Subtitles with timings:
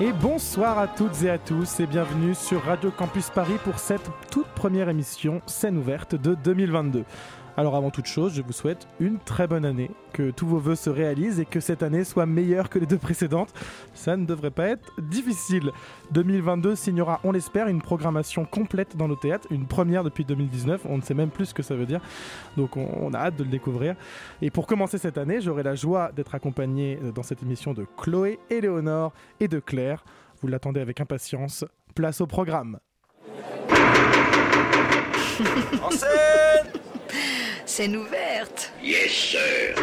[0.00, 4.08] Et bonsoir à toutes et à tous et bienvenue sur Radio Campus Paris pour cette
[4.30, 7.04] toute première émission scène ouverte de 2022.
[7.58, 10.76] Alors avant toute chose, je vous souhaite une très bonne année, que tous vos voeux
[10.76, 13.52] se réalisent et que cette année soit meilleure que les deux précédentes.
[13.94, 15.72] Ça ne devrait pas être difficile.
[16.12, 20.98] 2022 signera, on l'espère, une programmation complète dans nos théâtres, une première depuis 2019, on
[20.98, 22.00] ne sait même plus ce que ça veut dire,
[22.56, 23.96] donc on, a hâte de le découvrir.
[24.40, 28.38] Et pour commencer cette année, j'aurai la joie d'être accompagné dans cette émission de Chloé,
[28.50, 30.04] Éléonore et de Claire.
[30.42, 31.64] Vous l'attendez avec impatience.
[31.96, 32.78] Place au programme.
[35.82, 36.78] en scène
[37.68, 38.72] Scène ouverte.
[38.82, 39.76] Yes, sir.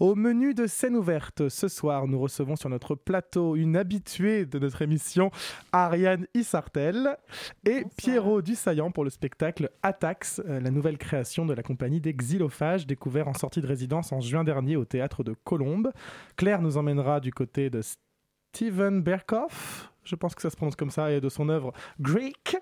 [0.00, 4.58] Au menu de scène ouverte, ce soir, nous recevons sur notre plateau une habituée de
[4.58, 5.30] notre émission,
[5.70, 7.16] Ariane Issartel,
[7.64, 12.12] et Pierrot Dussaillant pour le spectacle Atax, euh, la nouvelle création de la compagnie des
[12.12, 15.92] Xylophages, découvert en sortie de résidence en juin dernier au théâtre de Colombes.
[16.36, 17.82] Claire nous emmènera du côté de
[18.56, 22.56] Steven Berkoff, je pense que ça se prononce comme ça, et de son œuvre Greek,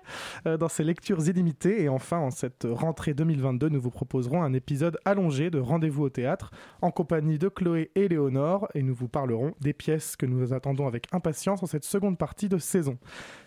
[0.45, 1.83] euh, dans ses lectures illimitées.
[1.83, 6.09] Et enfin, en cette rentrée 2022, nous vous proposerons un épisode allongé de Rendez-vous au
[6.09, 10.51] théâtre, en compagnie de Chloé et Léonore, et nous vous parlerons des pièces que nous
[10.51, 12.97] attendons avec impatience en cette seconde partie de saison.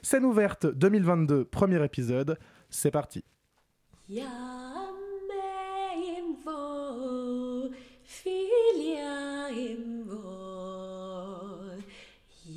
[0.01, 2.39] Scène ouverte 2022, premier épisode,
[2.71, 3.25] c'est parti.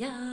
[0.01, 0.30] Yeah.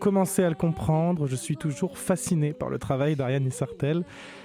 [0.00, 4.02] Vous commencez à le comprendre, je suis toujours fasciné par le travail d'Ariane Issartel.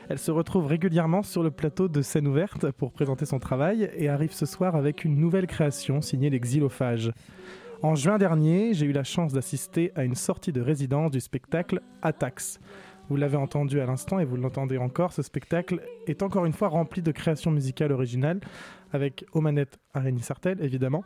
[0.09, 4.09] Elle se retrouve régulièrement sur le plateau de scène ouverte pour présenter son travail et
[4.09, 7.13] arrive ce soir avec une nouvelle création signée l'Exilophage.
[7.81, 11.79] En juin dernier, j'ai eu la chance d'assister à une sortie de résidence du spectacle
[12.01, 12.59] Atax.
[13.07, 16.67] Vous l'avez entendu à l'instant et vous l'entendez encore, ce spectacle est encore une fois
[16.67, 18.41] rempli de créations musicales originales,
[18.91, 21.05] avec aux manettes Ariane Issartel évidemment,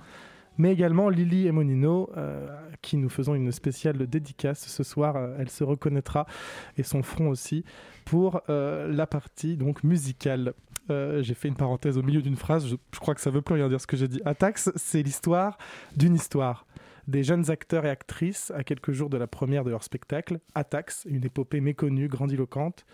[0.58, 2.48] mais également Lily et Monino, euh,
[2.82, 5.16] qui nous faisons une spéciale dédicace ce soir.
[5.16, 6.26] Euh, elle se reconnaîtra
[6.78, 7.64] et son front aussi
[8.06, 10.54] pour euh, la partie donc musicale.
[10.90, 13.70] j'ai fait une parenthèse au milieu d'une phrase, je, crois que ça veut plus rien
[13.70, 14.22] dire ce que j'ai dit.
[14.26, 15.58] Atax, c'est l'histoire
[15.96, 16.66] d'une histoire.
[17.08, 21.06] Des jeunes acteurs et actrices à quelques jours de la première de leur spectacle, Atax,
[21.10, 22.86] une épopée méconnue, grandiloquente,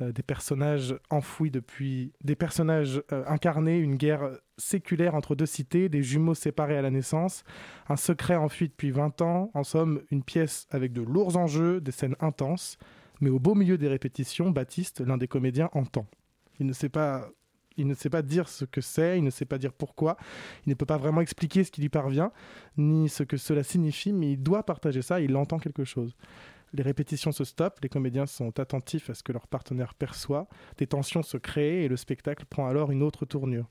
[0.00, 5.88] euh, des personnages enfouis depuis, des personnages euh, incarnés, une guerre séculaire entre deux cités,
[5.88, 7.44] des jumeaux séparés à la naissance,
[7.88, 11.92] un secret enfui depuis 20 ans, en somme une pièce avec de lourds enjeux, des
[11.92, 12.78] scènes intenses,
[13.20, 16.06] mais au beau milieu des répétitions, Baptiste, l'un des comédiens, entend.
[16.58, 17.28] Il ne sait pas
[17.76, 20.16] il ne sait pas dire ce que c'est, il ne sait pas dire pourquoi,
[20.66, 22.30] il ne peut pas vraiment expliquer ce qui lui parvient,
[22.76, 26.14] ni ce que cela signifie, mais il doit partager ça, il entend quelque chose.
[26.72, 30.46] Les répétitions se stoppent, les comédiens sont attentifs à ce que leur partenaire perçoit,
[30.78, 33.68] des tensions se créent et le spectacle prend alors une autre tournure,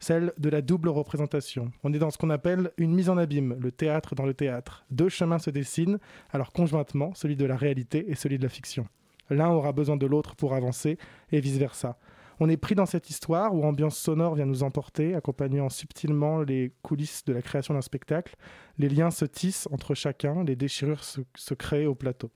[0.00, 1.72] celle de la double représentation.
[1.82, 4.84] On est dans ce qu'on appelle une mise en abîme, le théâtre dans le théâtre.
[4.90, 5.98] Deux chemins se dessinent,
[6.30, 8.86] alors conjointement, celui de la réalité et celui de la fiction.
[9.30, 10.98] L'un aura besoin de l'autre pour avancer,
[11.30, 11.98] et vice-versa.
[12.38, 16.74] On est pris dans cette histoire où ambiance sonore vient nous emporter, accompagnant subtilement les
[16.82, 18.34] coulisses de la création d'un spectacle.
[18.76, 22.30] Les liens se tissent entre chacun, les déchirures se créent au plateau.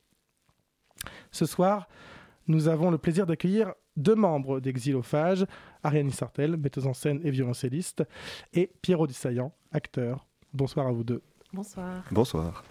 [1.31, 1.89] Ce soir,
[2.49, 5.47] nous avons le plaisir d'accueillir deux membres d'Exilophage,
[5.83, 8.05] Ariane Sartel, metteuse en scène et violoncelliste,
[8.53, 10.27] et Pierrot Dissaillant, acteur.
[10.53, 11.23] Bonsoir à vous deux.
[11.53, 12.05] Bonsoir.
[12.11, 12.65] Bonsoir.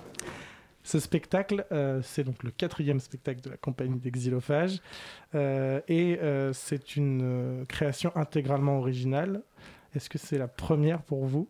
[0.84, 4.82] Ce spectacle, euh, c'est donc le quatrième spectacle de la compagnie d'Exilophage,
[5.34, 9.42] euh, et euh, c'est une création intégralement originale.
[9.96, 11.50] Est-ce que c'est la première pour vous?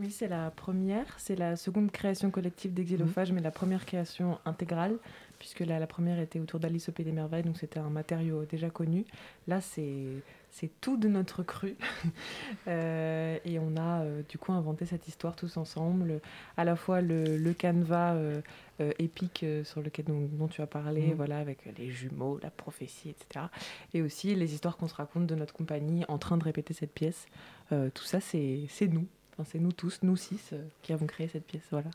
[0.00, 1.06] Oui, c'est la première.
[1.18, 4.96] C'est la seconde création collective d'Exilophage, mais la première création intégrale,
[5.40, 8.70] puisque la première était autour d'Alice au Pays des Merveilles, donc c'était un matériau déjà
[8.70, 9.04] connu.
[9.48, 10.04] Là, c'est
[10.50, 11.76] c'est tout de notre cru.
[12.66, 16.20] Euh, et on a euh, du coup inventé cette histoire tous ensemble.
[16.56, 18.40] À la fois le, le canevas euh,
[18.98, 21.14] épique sur lequel dont, dont tu as parlé, Mhm.
[21.14, 23.46] voilà, avec les jumeaux, la prophétie, etc.
[23.94, 26.92] Et aussi les histoires qu'on se raconte de notre compagnie en train de répéter cette
[26.92, 27.26] pièce.
[27.70, 29.06] Tout ça, c'est nous.
[29.38, 31.62] Enfin, c'est nous tous, nous six, euh, qui avons créé cette pièce.
[31.70, 31.90] Voilà.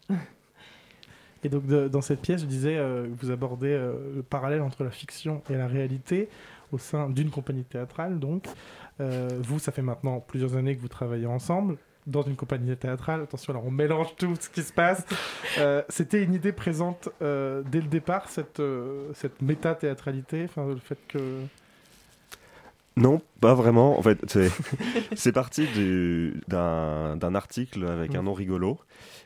[1.44, 4.84] Et donc de- dans cette pièce, je disais, euh, vous abordez euh, le parallèle entre
[4.84, 6.30] la fiction et la réalité
[6.72, 8.19] au sein d'une compagnie théâtrale.
[8.19, 8.48] Donc,
[9.01, 13.22] Euh, vous, ça fait maintenant plusieurs années que vous travaillez ensemble dans une compagnie théâtrale.
[13.24, 15.04] Attention, là, on mélange tout ce qui se passe.
[15.89, 18.62] C'était une idée présente dès le départ, cette,
[19.16, 21.39] cette méta-théâtralité, enfin, le fait que...
[22.95, 23.98] Non, pas vraiment.
[23.98, 24.19] En fait,
[25.16, 28.25] c'est, parti du- d'un, d'un article avec un Mm.
[28.25, 28.80] nom rigolo,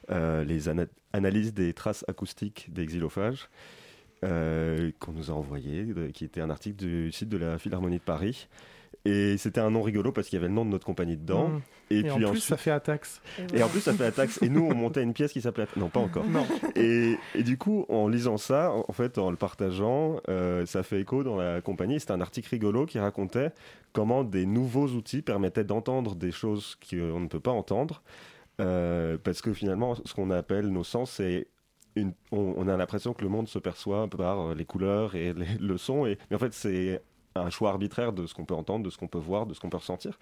[0.09, 3.49] euh, les ana- analyses des traces acoustiques des xylophages,
[4.23, 7.97] euh, qu'on nous a envoyé, de- qui était un article du site de la Philharmonie
[7.97, 8.47] de Paris.
[9.05, 11.47] Et c'était un nom rigolo parce qu'il y avait le nom de notre compagnie dedans.
[11.47, 11.61] Mm.
[11.91, 13.21] Et, Et, puis en plus, ensuite, ça fait Atax.
[13.53, 14.41] et en plus, ça fait la taxe.
[14.41, 15.67] Et nous, on montait une pièce qui s'appelait.
[15.77, 16.25] Non, pas encore.
[16.25, 16.45] Non.
[16.75, 20.99] Et, et du coup, en lisant ça, en fait, en le partageant, euh, ça fait
[20.99, 21.99] écho dans la compagnie.
[22.01, 23.51] C'était un article rigolo qui racontait
[23.93, 28.01] comment des nouveaux outils permettaient d'entendre des choses qu'on ne peut pas entendre.
[28.59, 31.47] Euh, parce que finalement, ce qu'on appelle nos sens, c'est.
[31.95, 35.57] Une, on, on a l'impression que le monde se perçoit par les couleurs et les-
[35.59, 36.05] le son.
[36.05, 37.01] Et, mais en fait, c'est
[37.41, 39.59] un choix arbitraire de ce qu'on peut entendre, de ce qu'on peut voir, de ce
[39.59, 40.19] qu'on peut ressentir.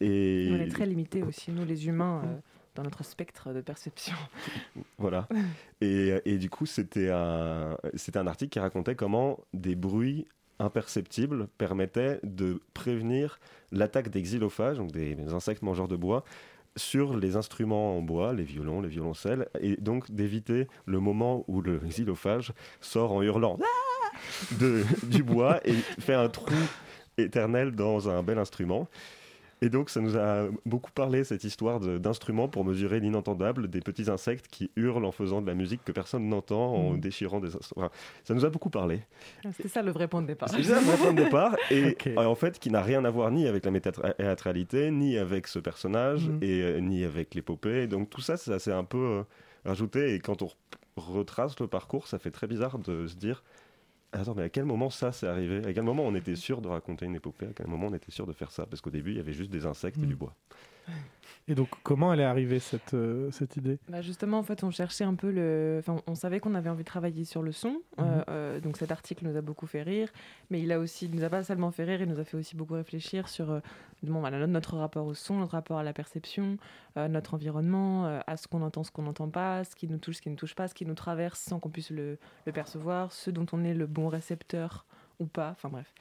[0.00, 2.36] Et On est très limités aussi, nous les humains, euh,
[2.74, 4.16] dans notre spectre de perception.
[4.98, 5.28] Voilà.
[5.80, 10.26] Et, et du coup, c'était un, c'était un article qui racontait comment des bruits
[10.58, 13.40] imperceptibles permettaient de prévenir
[13.72, 16.24] l'attaque des xylophages, donc des, des insectes mangeurs de bois,
[16.76, 21.60] sur les instruments en bois, les violons, les violoncelles, et donc d'éviter le moment où
[21.60, 23.91] le xylophage sort en hurlant Ah
[24.60, 26.54] de, du bois et fait un trou
[27.18, 28.88] éternel dans un bel instrument.
[29.64, 34.10] Et donc, ça nous a beaucoup parlé, cette histoire d'instruments pour mesurer l'inentendable des petits
[34.10, 37.00] insectes qui hurlent en faisant de la musique que personne n'entend, en Mhm.
[37.00, 37.86] déchirant des instruments.
[37.86, 37.94] Enfin,
[38.24, 39.02] ça nous a beaucoup parlé.
[39.56, 40.48] C'était ça le vrai point de départ.
[40.48, 41.54] C'est ça, mon point de départ.
[41.70, 45.46] Et euh, en fait, qui n'a rien à voir ni avec la métathéâtralité, ni avec
[45.46, 46.38] ce personnage, Mhm.
[46.42, 47.86] et euh, ni avec l'épopée.
[47.86, 49.22] Donc, tout ça, ça s'est un peu euh,
[49.64, 50.14] rajouté.
[50.14, 50.54] Et quand on re-
[50.96, 53.44] retrace le parcours, ça fait très bizarre de se dire.
[54.12, 55.64] Attends, mais à quel moment ça s'est arrivé?
[55.64, 57.46] À quel moment on était sûr de raconter une épopée?
[57.46, 58.66] À quel moment on était sûr de faire ça?
[58.66, 60.36] Parce qu'au début, il y avait juste des insectes et du bois.
[61.48, 63.78] Et donc, comment elle est arrivée, cette, euh, cette idée?
[63.88, 65.78] Bah justement, en fait, on cherchait un peu le.
[65.80, 67.82] Enfin, on savait qu'on avait envie de travailler sur le son.
[67.98, 68.24] euh, Mhm.
[68.28, 70.08] euh, donc cet article nous a beaucoup fait rire,
[70.50, 72.36] mais il a aussi, il nous a pas seulement fait rire, il nous a fait
[72.36, 73.60] aussi beaucoup réfléchir sur euh,
[74.04, 76.58] bon, voilà, notre rapport au son, notre rapport à la perception,
[76.96, 79.98] euh, notre environnement, euh, à ce qu'on entend, ce qu'on n'entend pas, ce qui nous
[79.98, 82.52] touche, ce qui ne touche pas, ce qui nous traverse sans qu'on puisse le, le
[82.52, 84.86] percevoir, ce dont on est le bon récepteur
[85.22, 85.50] ou pas.
[85.52, 85.92] Enfin bref,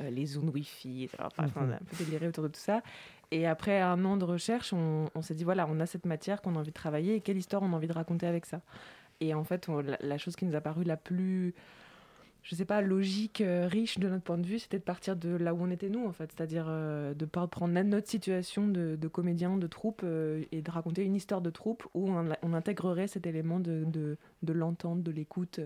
[0.00, 2.82] Euh, les zones Wi-Fi, enfin, on a un peu déliré autour de tout ça.
[3.30, 6.40] Et après un an de recherche, on, on s'est dit voilà, on a cette matière
[6.40, 8.60] qu'on a envie de travailler et quelle histoire on a envie de raconter avec ça?
[9.20, 11.52] Et en fait, on- la, la chose qui nous a paru la plus,
[12.44, 15.30] je sais pas, logique, euh, riche de notre point de vue, c'était de partir de
[15.30, 16.30] là où on était nous, en fait.
[16.32, 20.70] C'est-à-dire euh, de prendre notre- notre situation de, de comédien, de troupe, euh, et de
[20.70, 25.02] raconter une histoire de troupe où on, on intégrerait cet élément de, de, de l'entente,
[25.02, 25.60] de l'écoute.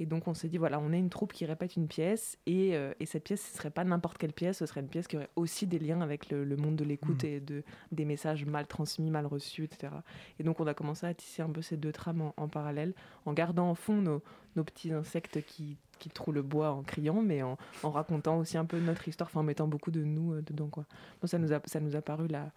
[0.00, 2.76] Et donc on s'est dit, voilà, on est une troupe qui répète une pièce, et,
[2.76, 5.16] euh, et cette pièce, ce serait pas n'importe quelle pièce, ce serait une pièce qui
[5.16, 7.30] aurait aussi des liens avec le, le monde de l'écoute Mhm.
[7.30, 9.92] et de, des messages mal transmis, mal reçus, etc.
[10.38, 12.92] Et donc on a commencé à tisser un peu ces deux trames en, en parallèle,
[13.24, 14.22] en gardant en fond nos,
[14.56, 18.58] nos petits insectes qui, qui trouent le bois en criant, mais en, en racontant aussi
[18.58, 20.68] un peu notre histoire, enfin en mettant beaucoup de nous euh, dedans.
[20.68, 20.86] Quoi.
[21.20, 22.50] Donc ça nous a, ça nous a paru la,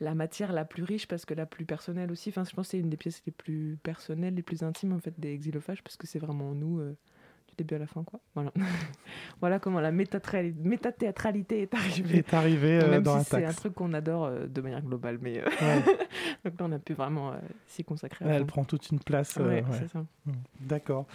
[0.00, 2.30] la matière la plus riche parce que la plus personnelle aussi.
[2.30, 4.98] Enfin, je pense que c'est une des pièces les plus personnelles, les plus intimes en
[4.98, 6.96] fait des xylophages parce que c'est vraiment nous euh,
[7.48, 8.04] du début à la fin.
[8.04, 8.20] Quoi.
[8.34, 8.52] Voilà.
[9.40, 12.18] voilà comment la métathéâtralité est arrivée.
[12.18, 15.18] est arrivée euh, Même dans si c'est un truc qu'on adore euh, de manière globale,
[15.20, 15.82] mais euh, Ouais.
[16.44, 17.36] donc là on a pu vraiment euh,
[17.66, 18.24] s'y consacrer.
[18.24, 19.36] Ouais, Elle prend toute une place.
[19.36, 19.64] Ouais,
[20.60, 21.06] D'accord.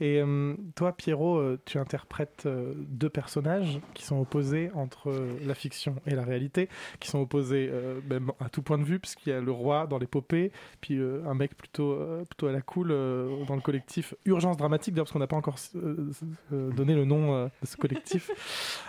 [0.00, 5.38] Et euh, toi, Pierrot, euh, tu interprètes euh, deux personnages qui sont opposés entre euh,
[5.44, 6.68] la fiction et la réalité,
[7.00, 7.70] qui sont opposés
[8.08, 11.34] même à tout point de vue, puisqu'il y a le roi dans l'épopée, puis un
[11.34, 11.96] mec plutôt,
[12.28, 15.58] plutôt à la cool dans le collectif Urgence Dramatique, d'ailleurs, parce qu'on n'a pas encore
[16.50, 18.30] donné le nom de ce collectif.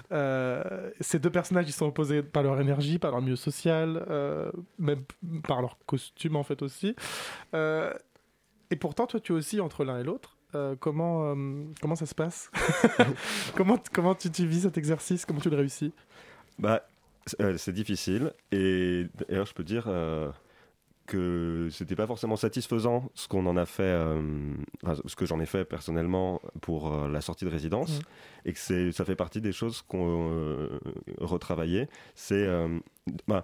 [1.01, 4.05] Ces deux personnages, ils sont opposés par leur énergie, par leur milieu social,
[4.79, 5.03] même
[5.47, 6.95] par leur costume, en fait, aussi.
[7.53, 10.37] Et pourtant, toi, tu es aussi entre l'un et l'autre.
[10.55, 12.51] Euh, comment, euh, comment ça se passe
[13.55, 15.25] comment, comment tu, tu vis cet exercice?
[15.25, 15.91] Comment tu le réussis?
[16.59, 16.83] Bah,
[17.25, 18.33] c'est euh, c'est difficile.
[18.51, 20.29] Et d'ailleurs, je peux dire, euh,
[21.05, 23.93] que c'était pas forcément satisfaisant ce qu'on en a fait,
[24.83, 28.03] enfin, ce que j'en ai fait personnellement pour la sortie de résidence, Mhm.
[28.45, 30.69] et que ça fait partie des choses qu'on
[31.19, 31.89] retravaillait.
[32.15, 32.47] C'est,
[33.27, 33.43] bah,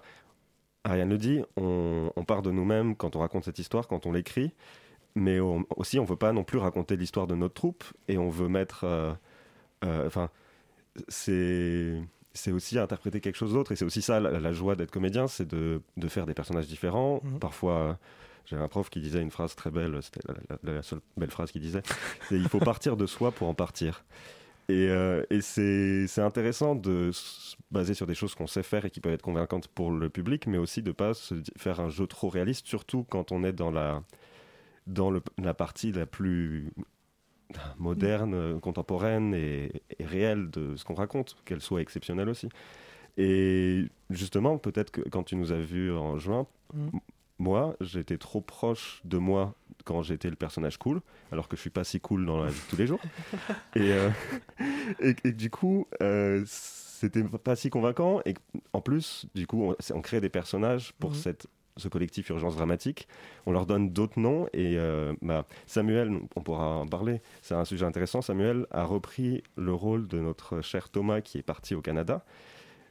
[0.84, 4.12] Ariane le dit, on, on part de nous-mêmes quand on raconte cette histoire, quand on
[4.12, 4.52] l'écrit,
[5.14, 8.30] mais on- aussi on veut pas non plus raconter l'histoire de notre troupe, et on
[8.30, 9.12] veut mettre, euh,
[9.84, 10.30] euh, enfin,
[11.08, 12.00] c'est
[12.32, 15.26] c'est aussi interpréter quelque chose d'autre et c'est aussi ça la, la joie d'être comédien
[15.26, 17.38] c'est de, de faire des personnages différents Mhm.
[17.40, 17.94] parfois euh,
[18.46, 21.30] j'avais un prof qui disait une phrase très belle c'était la, la- la seule belle
[21.30, 21.82] phrase qu'il disait
[22.28, 24.04] c'est il faut partir de soi pour en partir
[24.68, 28.84] et, euh, et c'est c'est intéressant de se baser sur des choses qu'on sait faire
[28.84, 31.88] et qui peuvent être convaincantes pour le public mais aussi de pas se faire un
[31.88, 34.02] jeu trop réaliste surtout quand on est dans la
[34.86, 36.72] dans le- la partie la plus
[37.78, 42.48] moderne, contemporaine et, et réelle de ce qu'on raconte, qu'elle soit exceptionnelle aussi.
[43.16, 46.90] Et justement, peut-être que quand tu nous as vus en juin, Mhm.
[46.94, 47.00] m-
[47.40, 51.00] moi, j'étais trop proche de moi quand j'étais le personnage cool,
[51.32, 53.00] alors que je suis pas si cool dans la vie de tous les jours.
[53.74, 54.10] et, euh,
[55.00, 58.20] et, et du coup, euh, c'était pas si convaincant.
[58.26, 58.34] Et
[58.72, 61.16] en plus, du coup, on, crée des personnages pour Mhm.
[61.16, 61.46] cette
[61.80, 63.08] ce collectif Urgence Dramatique.
[63.46, 67.64] On leur donne d'autres noms et euh, bah, Samuel, on pourra en parler, c'est un
[67.64, 68.22] sujet intéressant.
[68.22, 72.24] Samuel a repris le rôle de notre cher Thomas qui est parti au Canada.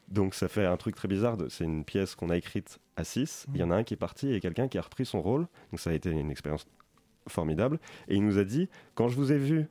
[0.10, 1.38] Donc ça fait un truc très bizarre.
[1.50, 3.46] C'est une pièce qu'on a écrite à 6.
[3.54, 5.48] Il y en a un qui est parti et quelqu'un qui a repris son rôle.
[5.72, 6.66] Donc ça a été une expérience
[7.28, 7.80] formidable.
[8.08, 9.68] Et il nous a dit, quand je vous ai vu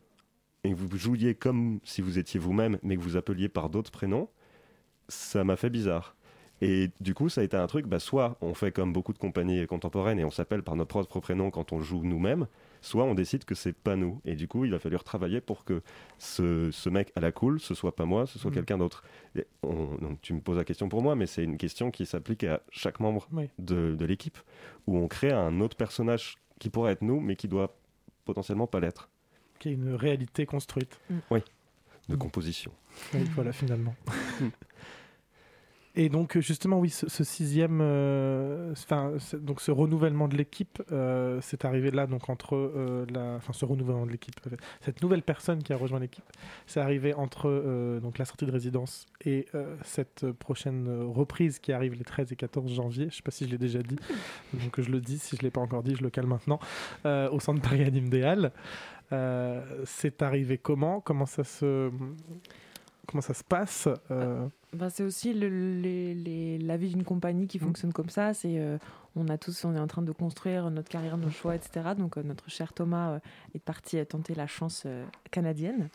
[0.64, 3.90] et que vous jouiez comme si vous étiez vous-même, mais que vous appeliez par d'autres
[3.90, 4.28] prénoms,
[5.08, 6.14] ça m'a fait bizarre.
[6.60, 9.18] Et du coup, ça a été un truc, bah, soit on fait comme beaucoup de
[9.18, 12.48] compagnies contemporaines et on s'appelle par notre propre prénom quand on joue nous-mêmes,
[12.80, 14.20] soit on décide que c'est pas nous.
[14.24, 15.82] Et du coup, il a fallu retravailler pour que
[16.18, 18.54] ce, ce mec à la cool, ce soit pas moi, ce soit Mhm.
[18.56, 19.04] quelqu'un d'autre.
[19.62, 22.60] Donc tu me poses la question pour moi, mais c'est une question qui s'applique à
[22.70, 23.48] chaque membre Oui.
[23.60, 24.38] de, de l'équipe,
[24.88, 27.76] où on crée un autre personnage qui pourrait être nous, mais qui doit
[28.24, 29.08] potentiellement pas l'être,
[29.60, 30.98] Qui est une réalité construite.
[31.20, 32.18] de Mhm.
[32.18, 32.72] composition.
[33.14, 33.94] Oui, voilà, finalement.
[36.00, 41.64] Et donc, justement, oui, ce, sixième, euh, enfin, donc ce renouvellement de l'équipe, euh, c'est
[41.64, 45.60] arrivé là, donc entre euh, la, enfin, ce renouvellement de l'équipe, euh, cette nouvelle personne
[45.60, 46.22] qui a rejoint l'équipe,
[46.68, 51.58] c'est arrivé entre euh, donc la sortie de résidence et euh, cette prochaine euh, reprise
[51.58, 53.08] qui arrive les 13 et 14 janvier.
[53.10, 53.96] Je sais pas si je l'ai déjà dit,
[54.54, 55.18] donc je le dis.
[55.18, 56.60] Si je l'ai pas encore dit, je le cale maintenant.
[57.06, 58.08] euh, au centre Paris Anime.
[59.12, 61.00] Euh, c'est arrivé comment?
[61.00, 61.90] Comment ça se
[63.08, 63.88] comment ça se passe?
[64.74, 65.48] Bah, c'est aussi le-
[65.80, 67.62] les- les- la vie d'une compagnie qui Mm.
[67.62, 68.34] fonctionne comme ça.
[68.34, 68.76] C'est euh,
[69.16, 71.80] on a tous, on est en train de construire notre carrière, nos choix, etc.
[71.98, 73.18] Donc euh, notre cher Thomas euh,
[73.54, 75.88] est parti tenter la chance euh, canadienne.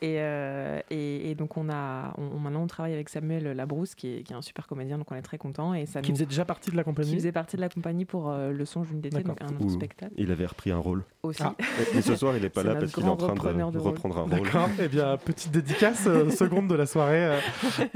[0.00, 4.08] Et, euh, et, et donc on a, on, maintenant on travaille avec Samuel Labrousse qui
[4.18, 5.74] est, qui est un super comédien, donc on est très content.
[5.74, 7.68] Et ça qui nous- faisait déjà partie de la qui compagnie faisait partie de la
[7.68, 9.34] compagnie pour euh, le son June d'été, D'accord.
[9.34, 9.70] donc un autre Ouh.
[9.70, 11.02] spectacle Il avait repris un rôle.
[11.24, 11.42] aussi.
[11.42, 11.54] Ah.
[11.94, 13.78] Et, et ce soir, il est pas C'est là parce qu'il est en train de,
[13.78, 14.30] reprendre un rôle.
[14.30, 14.68] D'accord.
[14.80, 17.38] Eh bien, petite dédicace euh, seconde de la soirée euh,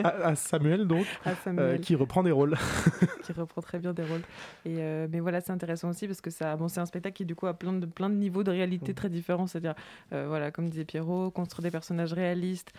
[0.02, 2.56] à, à Samuel, donc, à euh, qui reprend des rôles.
[3.22, 4.22] qui reprend très bien des rôles.
[4.64, 7.24] Et euh, mais voilà, c'est intéressant aussi parce que ça, bon, c'est un spectacle qui
[7.24, 8.94] du coup a plein de plein de niveaux de réalité Mm.
[8.94, 9.46] très différents.
[9.46, 9.74] C'est-à-dire,
[10.12, 12.72] euh, voilà, comme disait Pierrot, construire des personnages réalistes,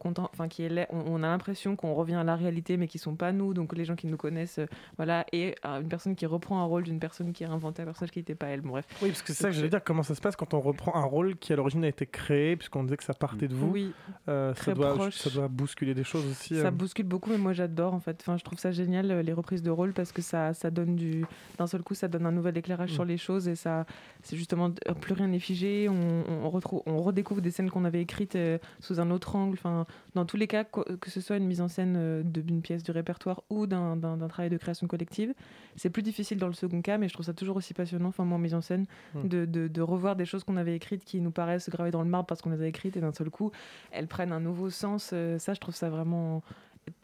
[0.00, 2.98] content- enfin qui est on, on a l'impression qu'on revient à la réalité, mais qui
[2.98, 3.54] sont pas nous.
[3.54, 4.60] Donc les gens qui nous connaissent,
[4.96, 8.10] voilà, et une personne qui reprend un rôle d'une personne qui a inventé un personnage
[8.10, 8.60] qui n'était pas elle.
[8.60, 8.86] Bon bref.
[9.02, 9.82] Oui, parce que c'est ça que j'allais dire.
[9.84, 12.56] Comment ça se passe quand on reprend un rôle qui à l'origine a été créé,
[12.56, 13.70] puisqu'on disait que ça partait de vous?
[13.70, 13.92] Oui,
[14.26, 15.14] ça, doit, proche.
[15.16, 16.56] ça doit bousculer des choses aussi.
[16.60, 16.70] Ça.
[16.88, 18.18] Bouscule beaucoup, mais moi j'adore en fait.
[18.22, 20.96] Enfin, je trouve ça génial euh, les reprises de rôle parce que ça, ça donne
[20.96, 21.24] du.
[21.58, 22.94] D'un seul coup, ça donne un nouvel éclairage Mm.
[22.94, 23.84] sur les choses et ça,
[24.22, 25.88] c'est justement plus rien n'est figé.
[25.88, 29.54] On, on retrouve, on redécouvre des scènes qu'on avait écrites euh, sous un autre angle.
[29.58, 32.82] Enfin, dans tous les cas, que ce soit une mise en scène euh, d'une pièce
[32.82, 35.34] du répertoire ou d'un travail de création collective,
[35.76, 38.24] c'est plus difficile dans le second cas, mais je trouve ça toujours aussi passionnant, enfin
[38.24, 39.28] moi en mise en scène, Mm.
[39.28, 42.08] de, de- de revoir des choses qu'on avait écrites qui nous paraissent gravées dans le
[42.08, 43.50] marbre parce qu'on les a écrites et d'un seul coup,
[43.90, 45.10] elles prennent un nouveau sens.
[45.12, 46.42] Euh, ça, je trouve ça vraiment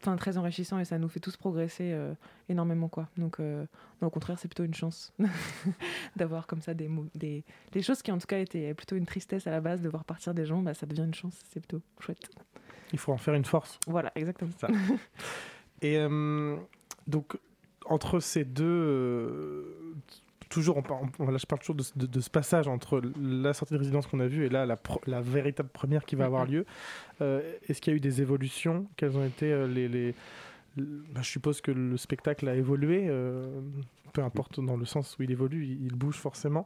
[0.01, 2.13] enfin, très enrichissant et ça nous fait tous progresser euh,
[2.49, 2.87] énormément.
[2.87, 3.07] Quoi.
[3.17, 3.65] Donc, euh,
[4.01, 5.13] non, au contraire, c'est plutôt une chance
[6.15, 6.89] d'avoir comme ça des,
[7.71, 10.03] des choses qui, en tout cas, étaient plutôt une tristesse à la base de voir
[10.03, 10.61] partir des gens.
[10.61, 12.29] Bah, ça devient une chance, c'est plutôt chouette.
[12.93, 13.79] Il faut en faire une force.
[13.87, 14.51] Voilà, exactement.
[14.59, 14.67] Ça.
[15.81, 16.55] Et euh,
[17.07, 17.37] donc,
[17.85, 19.95] entre ces deux.
[20.55, 23.01] Toujours, on, par- on- là, je parle toujours de, ce- de- de ce passage entre
[23.21, 26.15] la sortie de résidence qu'on a vue et là, la, pro- la véritable première qui
[26.15, 26.65] va avoir lieu.
[27.21, 28.87] Euh, Est-ce qu'il y a eu des évolutions?
[28.97, 29.87] Quelles ont été euh, les.
[29.87, 30.15] les-
[30.77, 33.61] le- bah, je suppose que le spectacle a évolué, euh,
[34.13, 36.65] peu importe dans le sens où il évolue, il, il bouge forcément.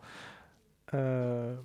[0.93, 1.55] Euh,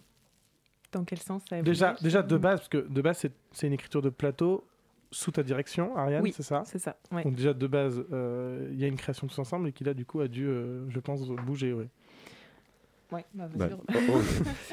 [0.92, 3.72] Dans quel sens ça évolue déjà, déjà de base, parce que de base c'est une
[3.72, 4.66] écriture de plateau
[5.10, 6.32] sous ta direction, Ariane, Oui.
[6.36, 6.62] c'est ça?
[6.66, 6.96] C'est ça.
[7.12, 7.22] ouais.
[7.22, 9.94] Donc déjà de base, euh, il y a une création tous ensemble et qui là
[9.94, 11.72] du coup a dû, euh, je pense, bouger.
[11.72, 11.88] Ouais.
[13.14, 14.20] Ouais, bah, Bah, oh, oh.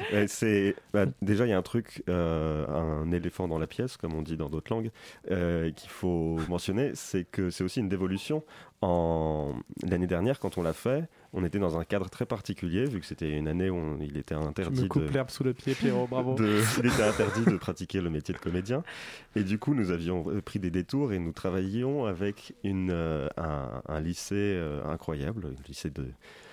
[0.26, 4.14] C'est bah, déjà il y a un truc, euh, un éléphant dans la pièce, comme
[4.14, 4.90] on dit dans d'autres langues,
[5.30, 8.42] euh, qu'il faut mentionner, c'est que c'est aussi une dévolution.
[8.84, 9.54] En
[9.88, 13.06] l'année dernière, quand on l'a fait, on était dans un cadre très particulier, vu que
[13.06, 15.54] c'était une année où on- il était Tu interdit me coupes de, l'herbe sous le
[15.54, 16.34] pied, Pierrot, bravo.
[16.34, 18.82] de- il était interdit de pratiquer le métier de comédien.
[19.36, 23.82] Et du coup, nous avions pris des détours et nous travaillions avec une, euh, un,
[23.88, 26.06] un lycée euh, incroyable, le lycée de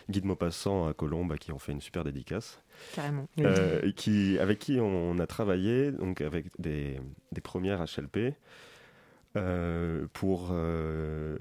[0.10, 2.62] Guy de Maupassant à Colombes, à qui on fait une super dédicace.
[2.96, 3.28] Carrément.
[3.38, 3.44] Oui.
[3.46, 7.00] Euh, qui, avec qui on a travaillé donc avec des,
[7.32, 8.34] des premières HLP
[9.36, 11.38] euh, pour euh,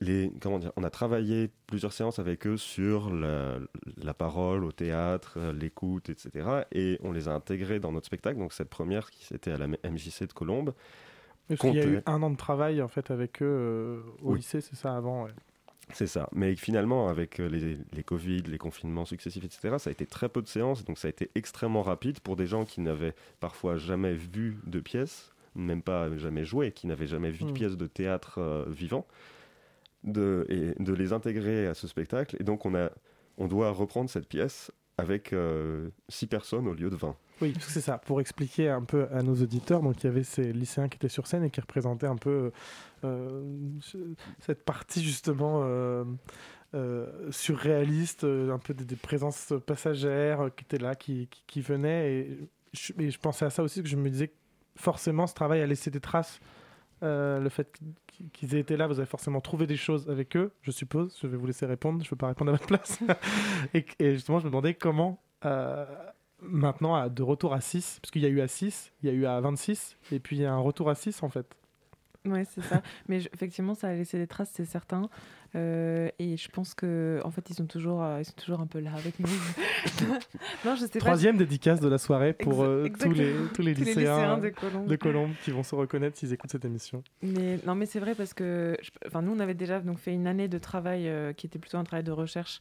[0.00, 3.58] les comment dire on a travaillé plusieurs séances avec eux sur la,
[4.00, 8.52] la parole au théâtre l'écoute etc et on les a intégrés dans notre spectacle donc
[8.52, 10.72] cette première qui c'était à la MJC de Colombes
[11.48, 14.30] Parce qu'il y a eu un an de travail en fait avec eux euh, au
[14.32, 14.36] Oui.
[14.38, 15.24] lycée, c'est ça avant.
[15.24, 15.32] ouais.
[15.92, 16.28] C'est ça.
[16.32, 20.28] Mais finalement, avec euh, les, les Covid, les confinements successifs, etc., ça a été très
[20.28, 20.84] peu de séances.
[20.84, 24.80] Donc ça a été extrêmement rapide pour des gens qui n'avaient parfois jamais vu de
[24.80, 27.54] pièce, même pas jamais joué, qui n'avaient jamais vu de Mm.
[27.54, 29.06] pièce de théâtre euh, vivant,
[30.04, 32.36] de, et de les intégrer à ce spectacle.
[32.40, 32.90] Et donc on, a,
[33.38, 37.14] on doit reprendre cette pièce avec euh, six personnes au lieu de 20.
[37.42, 37.98] Oui, c'est ça.
[37.98, 41.08] Pour expliquer un peu à nos auditeurs, donc il y avait ces lycéens qui étaient
[41.08, 42.50] sur scène et qui représentaient un peu
[43.04, 43.42] euh,
[43.80, 46.04] ce- cette partie justement euh,
[46.74, 52.12] euh, surréaliste, euh, un peu des, présences passagères euh, qui étaient là, qui, venaient.
[52.12, 54.34] Et je, et je pensais à ça aussi, que je me disais que
[54.76, 56.40] forcément ce travail a laissé des traces.
[57.02, 57.70] Euh, le fait
[58.06, 61.16] qu'- qu'ils aient été là, vous avez forcément trouvé des choses avec eux, je suppose.
[61.20, 62.98] Je vais vous laisser répondre, je ne veux pas répondre à votre place.
[63.74, 65.84] et, et justement, je me demandais comment, euh,
[66.40, 69.12] maintenant, à- de retour à 6, parce qu'il y a eu à 6, il y
[69.12, 71.46] a eu à 26, et puis il y a un retour à 6 en fait.
[72.24, 72.82] Ouais, c'est ça.
[73.08, 75.08] Mais je- effectivement, ça a laissé des traces, c'est certain.
[75.54, 78.66] Euh, et je pense que, en fait, ils sont toujours, euh, ils sont toujours un
[78.66, 79.28] peu là avec nous.
[80.64, 80.98] non, je sais pas.
[80.98, 84.38] Troisième dédicace de la soirée pour euh, tous, les, tous les Tous les lycéens, lycéens
[84.38, 84.86] de Colombes.
[84.86, 87.02] de Colombes qui vont se reconnaître s'ils écoutent cette émission.
[87.22, 90.26] Mais non, mais c'est vrai parce que, enfin, nous, on avait déjà donc fait une
[90.26, 92.60] année de travail qui était plutôt un travail de recherche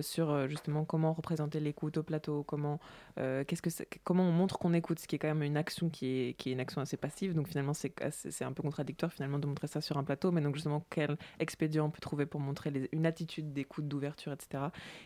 [0.00, 2.80] sur justement comment représenter l'écoute au plateau, comment,
[3.16, 3.70] qu'est-ce que
[4.04, 6.50] comment on montre qu'on écoute, ce qui est quand même une action qui est, qui
[6.50, 7.34] est une action assez passive.
[7.34, 10.30] Donc finalement, c'est un peu contradictoire finalement de montrer ça sur un plateau.
[10.30, 14.64] Mais donc justement, quel expédient on peut trouver pour montrer une attitude d'écoute, d'ouverture, etc.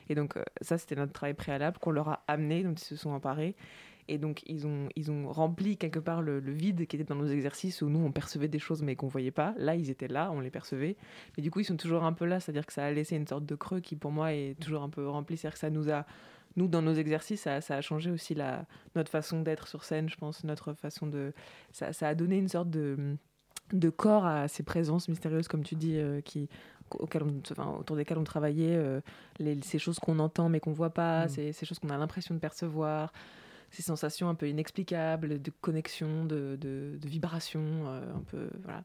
[0.08, 2.96] Et donc euh, ça, c'était notre travail préalable qu'on leur a amené, donc ils se
[2.96, 3.56] sont emparés.
[4.06, 7.26] Et donc, ils ont, ils ont rempli quelque part le, vide qui était dans nos
[7.26, 9.54] exercices où nous, on percevait des choses mais qu'on voyait pas.
[9.56, 10.96] Là, ils étaient là, on les percevait.
[11.36, 13.26] Mais du coup, ils sont toujours un peu là, c'est-à-dire que ça a laissé une
[13.26, 15.36] sorte de creux qui, pour moi, est toujours un peu rempli.
[15.36, 16.04] C'est-à-dire que ça nous a,
[16.56, 20.16] nous, dans nos exercices, ça, a changé aussi la, notre façon d'être sur scène, je
[20.16, 21.32] pense, notre façon de.
[21.72, 23.16] Ça, ça a donné une sorte de,
[23.72, 26.48] de corps à ces présences mystérieuses, comme tu dis, euh, qui
[26.98, 29.00] auxquelles on- enfin, autour desquelles on travaillait, euh,
[29.38, 31.28] les, ces choses qu'on entend mais qu'on voit pas, Mm.
[31.28, 33.12] ces, ces choses qu'on a l'impression de percevoir,
[33.70, 38.84] ces sensations un peu inexplicables de connexion, de, de, de vibration, euh, un peu voilà.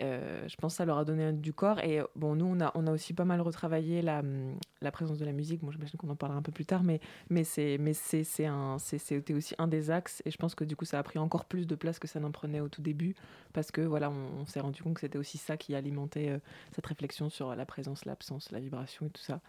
[0.00, 1.78] Euh, je pense que ça leur a donné du corps.
[1.80, 4.90] Et euh, bon nous on a on a aussi pas mal retravaillé la, hum, la
[4.90, 5.60] présence de la musique.
[5.62, 9.90] Bon j'imagine qu'on en parlera un peu plus tard mais mais c'était aussi un des
[9.90, 10.22] axes.
[10.24, 12.20] Et je pense que du coup ça a pris encore plus de place que ça
[12.20, 13.14] n'en prenait au tout début.
[13.52, 16.38] Parce que voilà on, s'est rendu compte que c'était aussi ça qui alimentait euh,
[16.74, 19.40] cette réflexion sur la présence l'absence la vibration et tout ça.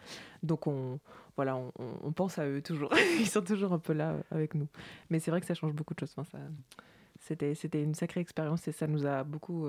[0.44, 1.00] Donc on
[1.36, 2.94] voilà on, pense à eux toujours.
[3.20, 4.68] Ils sont toujours un peu là avec nous.
[5.10, 6.14] Mais c'est vrai que ça change beaucoup de choses.
[6.18, 6.38] Enfin,
[7.20, 9.68] c'était une sacrée expérience et ça nous a beaucoup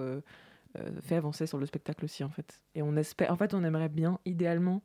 [1.03, 3.89] fait avancer sur le spectacle aussi en fait et on espère en fait on aimerait
[3.89, 4.83] bien idéalement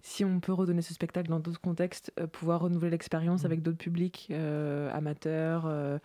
[0.00, 3.78] si on peut redonner ce spectacle dans d'autres contextes, euh, pouvoir renouveler l'expérience avec d'autres
[3.78, 5.98] publics euh, amateurs, euh,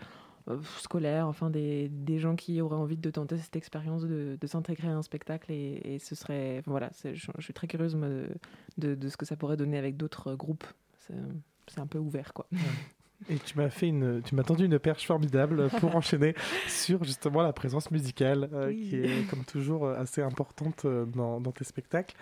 [0.49, 4.47] euh, scolaires, enfin des, des gens qui auraient envie de tenter cette expérience de, de
[4.47, 7.95] s'intégrer à un spectacle et, et ce serait enfin, voilà, je, je suis très curieuse
[7.95, 8.29] moi, de,
[8.77, 10.65] de, de ce que ça pourrait donner avec d'autres euh, groupes.
[10.99, 11.13] C'est
[11.67, 12.47] c'est un peu ouvert quoi.
[13.29, 16.36] Et tu m'as fait une, tu m'as tendu une perche formidable pour enchaîner
[16.67, 18.88] sur justement la présence musicale, euh, Oui.
[18.89, 22.15] qui est comme toujours euh, assez importante euh, dans, dans tes spectacles.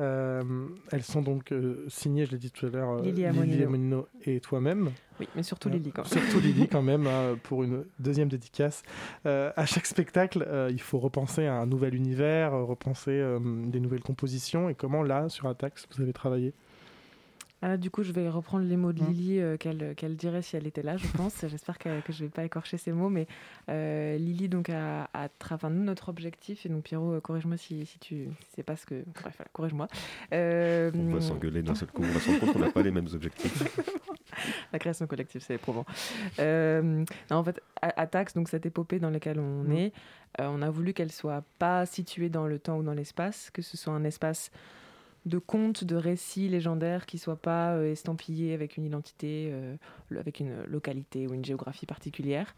[0.00, 0.42] Euh,
[0.90, 4.08] elles sont donc euh, signées, je l'ai dit tout à l'heure, Lily Amonino.
[4.24, 4.90] Et toi-même.
[5.20, 6.22] Oui, mais surtout Lily quand même.
[6.24, 8.82] Surtout Lily quand même, hein, pour une deuxième dédicace.
[9.26, 13.78] Euh, à chaque spectacle, euh, il faut repenser à un nouvel univers, repenser euh, des
[13.78, 14.68] nouvelles compositions.
[14.68, 16.54] Et comment là, sur Atax, vous avez travaillé?
[17.64, 20.16] Ah là, du coup, je vais reprendre les mots de Hein Lily euh, qu'elle qu'elle
[20.16, 21.34] dirait si elle était là, je pense.
[21.48, 23.26] J'espère que, que je vais pas écorcher ces mots, mais
[23.70, 27.56] euh, Lily, donc, a, a tra- enfin, nous, notre objectif, et donc Pierrot, euh, corrige-moi
[27.56, 29.02] si, si tu sais pas ce que.
[29.14, 29.88] Bref, voilà, corrige-moi.
[30.34, 32.02] Euh, On va s'engueuler d'un seul coup.
[32.02, 33.62] On va se rendre compte qu'on n'a pas les mêmes objectifs.
[34.72, 35.86] la création collective, c'est éprouvant.
[36.40, 36.82] Euh,
[37.30, 39.72] non, en fait, Atax, donc cette épopée dans laquelle on Mm.
[39.72, 39.92] est,
[40.40, 43.62] euh, on a voulu qu'elle soit pas située dans le temps ou dans l'espace, que
[43.62, 44.50] ce soit un espace
[45.26, 49.76] de contes, de récits légendaires qui soit pas euh, estampillé avec une identité, euh,
[50.18, 52.54] avec une localité ou une géographie particulière.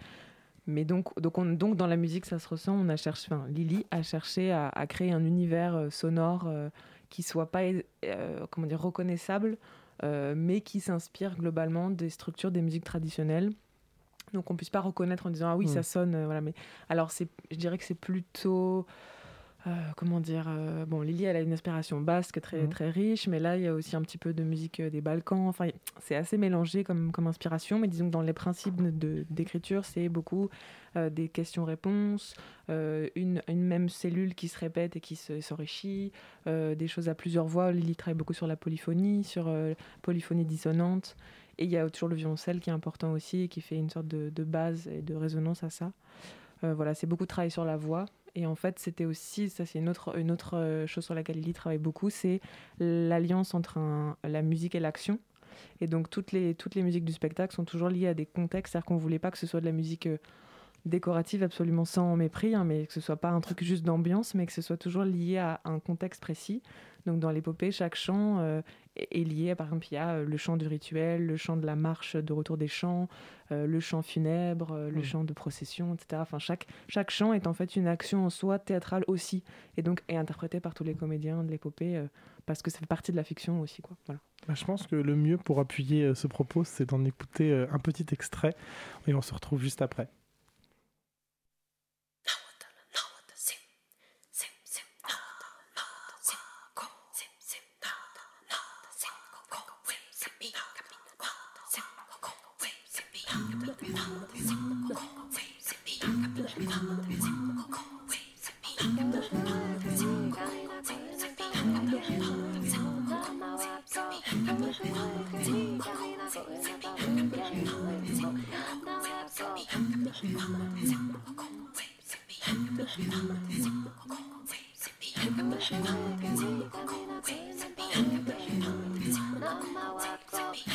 [0.66, 2.74] Mais donc, donc, on- donc dans la musique, ça se ressent.
[2.74, 6.48] On a cherché, enfin, Lily a cherché à, à créer un univers euh, sonore
[7.08, 9.58] qui soit pas, euh, comment dire, reconnaissable,
[10.02, 13.52] euh, mais qui s'inspire globalement des structures des musiques traditionnelles.
[14.32, 16.52] Donc on puisse pas reconnaître en disant ah oui ça sonne euh, voilà mais
[16.88, 18.84] alors c'est je dirais que c'est plutôt
[19.96, 22.68] comment dire euh, bon Lily elle a une inspiration basque très Mhm.
[22.70, 25.00] très riche mais là il y a aussi un petit peu de musique euh, des
[25.00, 25.68] Balkans enfin
[26.00, 28.80] c'est assez mélangé comme comme inspiration mais disons que dans les principes
[29.30, 30.48] d'écriture c'est beaucoup
[30.96, 32.34] euh, des questions-réponses
[32.70, 36.12] euh, une, une même cellule qui se répète et qui se- s'enrichit
[36.46, 40.44] euh, des choses à plusieurs voix Lily travaille beaucoup sur la polyphonie sur euh, polyphonie
[40.44, 41.16] dissonante
[41.58, 43.90] et il y a toujours le violoncelle qui est important aussi et qui fait une
[43.90, 45.90] sorte de, de base et de résonance à ça.
[46.64, 48.04] Euh, voilà, c'est beaucoup de travail sur la voix.
[48.36, 51.36] Et en fait, c'était aussi, ça c'est une autre, une autre euh, chose sur laquelle
[51.36, 52.40] Lily travaille beaucoup, c'est
[52.78, 53.78] l'alliance entre
[54.22, 55.18] la musique et l'action.
[55.80, 58.72] Et donc toutes les, toutes les musiques du spectacle sont toujours liées à des contextes,
[58.72, 60.18] c'est-à-dire qu'on voulait pas que ce soit de la musique euh,
[60.84, 64.44] décorative absolument sans mépris, hein, mais que ce soit pas un truc juste d'ambiance, mais
[64.44, 66.62] que ce soit toujours lié à un contexte précis.
[67.06, 68.60] Donc dans l'épopée, chaque chant euh,
[68.96, 71.66] est lié, par exemple, il y a euh, le chant du rituel, le chant de
[71.66, 73.08] la marche de retour des chants,
[73.52, 75.04] euh, le chant funèbre, euh, le Mm.
[75.04, 76.20] chant de procession, etc.
[76.22, 79.42] Enfin, chaque, chaque chant est en fait une action en soi théâtrale aussi,
[79.76, 82.06] et donc est interprété par tous les comédiens de l'épopée, euh,
[82.46, 83.82] parce que ça fait partie de la fiction aussi.
[83.82, 83.96] Quoi.
[84.06, 84.20] Voilà.
[84.48, 88.06] Bah, je pense que le mieux pour appuyer ce propos, c'est d'en écouter un petit
[88.12, 88.54] extrait
[89.06, 90.08] et on se retrouve juste après.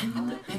[0.04, 0.51] I'm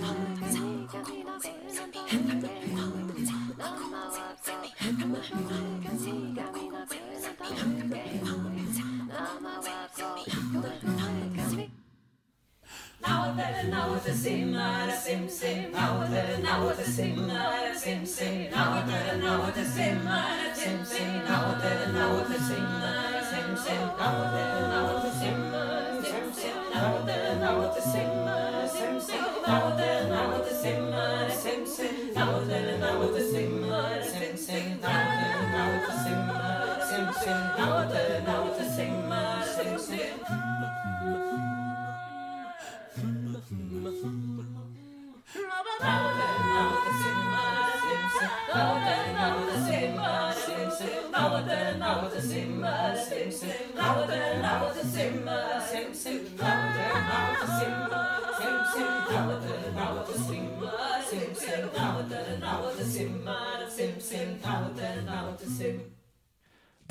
[16.63, 17.15] نعوت السم
[17.83, 18.89] سم سم نعوت
[19.23, 19.99] نعوت السم
[20.55, 21.63] سم سم نعوت
[21.95, 22.67] نعوت السم
[23.31, 24.33] سم سم نعوت
[24.71, 25.02] نعوت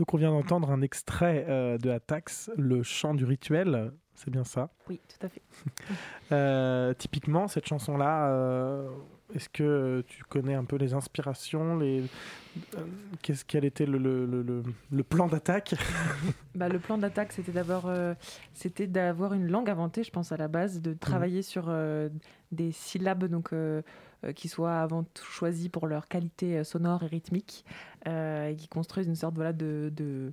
[0.02, 4.42] Donc on vient d'entendre un extrait euh, de Atax, le chant du rituel, c'est bien
[4.42, 4.70] ça?
[4.88, 5.42] Oui, tout à fait.
[6.32, 8.88] Euh, typiquement, cette chanson-là, euh,
[9.32, 12.02] est-ce que tu connais un peu les inspirations les...
[13.22, 15.76] qu'est-ce, Quel était le, le- le- le- le plan d'attaque?
[16.56, 20.94] Bah, le plan d'attaque, c'était d'avoir une langue inventée, je pense à la base, de
[20.94, 21.72] travailler sur
[22.50, 23.50] des syllabes donc
[24.32, 27.64] qui soient avant tout choisies pour leur qualité euh, sonore et rythmique,
[28.06, 30.30] euh, et qui construisent une sorte voilà de, de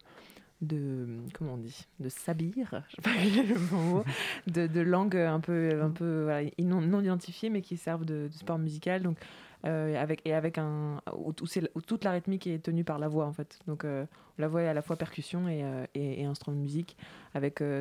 [1.34, 4.04] comment on dit de sabir je sais pas le mot
[4.48, 8.28] de, de langue un peu un peu voilà, non, non identifiée mais qui servent de,
[8.28, 9.02] de support musical.
[9.02, 9.18] Donc
[9.66, 13.60] euh, et avec un où, toute la rythmique est tenue par la voix en fait
[13.68, 14.06] donc euh,
[14.38, 16.96] la voix est à la fois percussion et, euh, instrument de musique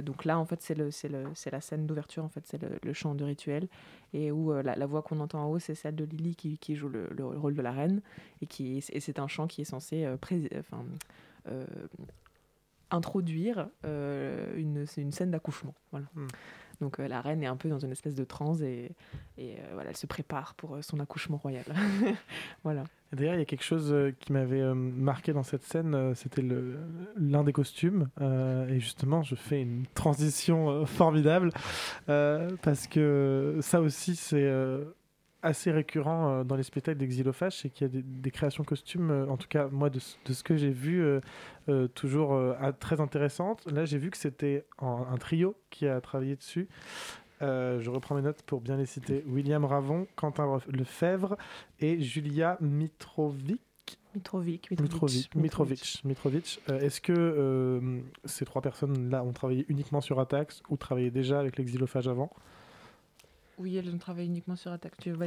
[0.03, 3.69] donc là en fait c'est la scène d'ouverture en fait c'est le, chant de rituel
[4.13, 7.09] et où la, voix qu'on entend en haut c'est celle de Lily qui, joue le,
[7.13, 8.01] le rôle de la reine
[8.43, 10.05] et qui et c'est un chant qui est censé
[12.91, 15.75] introduire une, scène d'accouchement.
[15.93, 16.07] Voilà.
[16.15, 16.27] Mm.
[16.81, 18.93] Donc la reine est un peu dans une espèce de transe et,
[19.37, 21.65] et voilà, elle se prépare pour son accouchement royal.
[22.65, 22.85] voilà.
[23.13, 26.45] D'ailleurs, il y a quelque chose qui m'avait marqué dans cette scène, c'était
[27.17, 28.09] l'un des costumes.
[28.21, 31.51] et justement, je fais une transition formidable
[32.07, 34.47] parce que ça aussi, c'est
[35.43, 39.27] assez récurrent euh, dans les spectacles d'Exilophage, c'est qu'il y a des, créations costumes, euh,
[39.29, 41.03] en tout cas moi de, ce que j'ai vu,
[41.69, 42.41] euh, toujours
[42.81, 43.71] très intéressantes.
[43.71, 46.69] Là j'ai vu que c'était un trio qui a travaillé dessus.
[47.41, 49.25] je reprends mes notes pour bien les citer.
[49.27, 51.37] William Ravon, Quentin Lefebvre
[51.81, 53.61] et Julia Mitrovic.
[54.15, 54.71] Mitrovic.
[54.71, 55.35] Mitrovic.
[55.35, 56.05] Mitrovic.
[56.05, 56.61] Mitrovic.
[56.69, 62.09] Est-ce que ces trois personnes-là ont travaillé uniquement sur Atax ou travaillé déjà avec l'exilophage
[62.09, 62.31] avant?
[63.59, 64.93] Oui, elles ont travaillé uniquement sur Attack.
[64.99, 65.27] Tu oui,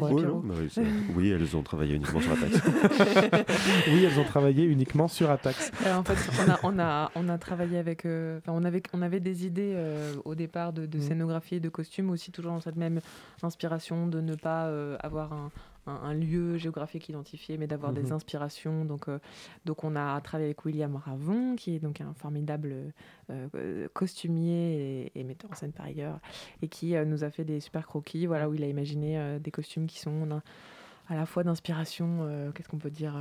[1.15, 2.51] oui, elles ont travaillé uniquement sur Attack.
[3.87, 5.71] oui, elles ont travaillé uniquement sur Attax.
[5.85, 8.05] en fait, on a, on a, on a travaillé avec.
[8.05, 11.01] Euh, on, avait, on avait des idées euh, au départ de, de mm.
[11.01, 13.01] scénographie et de costumes, aussi toujours dans cette même
[13.43, 15.51] inspiration de ne pas euh, avoir un,
[15.87, 18.13] un, lieu géographique identifié, mais d'avoir des mhm.
[18.13, 18.85] inspirations.
[18.85, 19.19] Donc, euh,
[19.65, 22.93] donc, on a travaillé avec William Ravon, qui est donc un formidable
[23.29, 26.19] euh, costumier et, metteur en scène par ailleurs,
[26.61, 29.51] et qui euh, nous a fait des super croquis, voilà, où il a imaginé des
[29.51, 30.41] costumes qui sont
[31.09, 33.15] à la fois d'inspiration, qu'est-ce qu'on peut dire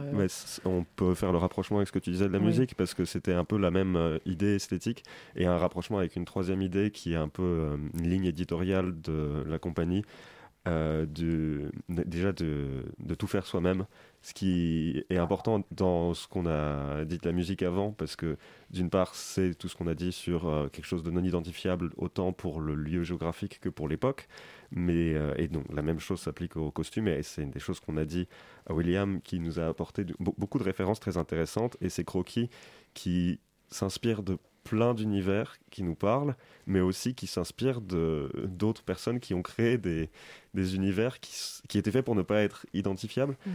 [0.64, 3.05] On peut faire le rapprochement avec ce que tu disais de la musique, parce que
[3.05, 7.14] c'était un peu la même idée esthétique, et un rapprochement avec une troisième idée qui
[7.14, 10.05] est un peu une ligne éditoriale de la compagnie,
[10.68, 13.87] euh, de, déjà de, de, tout faire soi-même,
[14.20, 18.37] ce qui est important dans ce qu'on a dit de la musique avant, parce que
[18.70, 21.90] d'une part, c'est tout ce qu'on a dit sur euh, quelque chose de non identifiable,
[21.96, 24.29] autant pour le lieu géographique que pour l'époque,
[24.70, 27.81] mais euh, et donc la même chose s'applique au costume, et c'est une des choses
[27.81, 28.29] qu'on a dit
[28.66, 32.51] à William, qui nous a apporté beaucoup de références très intéressantes, et ces croquis
[32.92, 39.35] qui s'inspirent de plein d'univers qui nous parlent, mais aussi qui s'inspirent d'autres personnes qui
[39.35, 40.11] ont créé des,
[40.55, 41.33] des univers qui,
[41.68, 43.37] qui, étaient faits pour ne pas être identifiables.
[43.46, 43.51] Mm.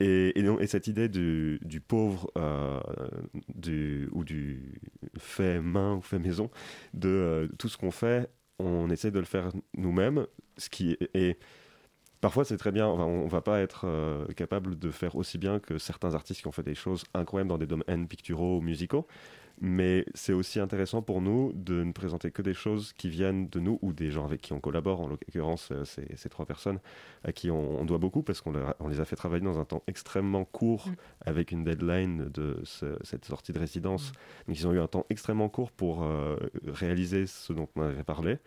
[0.00, 2.80] Et, et, cette idée du, du pauvre euh,
[3.54, 4.80] du, ou du
[5.18, 6.50] fait main ou fait maison,
[6.94, 11.38] de euh, tout ce qu'on fait, on essaie de le faire nous-mêmes, ce qui est,
[12.22, 15.76] parfois c'est très bien, on va pas être euh, capable de faire aussi bien que
[15.76, 19.06] certains artistes qui ont fait des choses incroyables dans des domaines picturaux ou musicaux,
[19.60, 23.60] mais c'est aussi intéressant pour nous de ne présenter que des choses qui viennent de
[23.60, 26.80] nous ou des gens avec qui on collabore, en l'occurrence euh, ces, trois personnes
[27.24, 28.54] à qui on, doit beaucoup parce qu'on
[28.88, 30.94] les a fait travailler dans un temps extrêmement court mm.
[31.26, 34.10] avec une deadline de cette sortie de résidence.
[34.10, 34.14] Mm.
[34.48, 38.04] Donc ils ont eu un temps extrêmement court pour euh, réaliser ce dont on avait
[38.04, 38.38] parlé.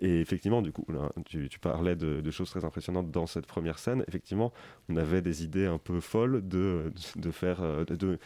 [0.00, 0.84] Et effectivement, du coup,
[1.24, 4.04] tu, parlais de, choses très impressionnantes dans cette première scène.
[4.08, 4.52] Effectivement,
[4.88, 7.62] on avait des idées un peu folles de, de, faire.
[7.62, 8.18] Euh, de,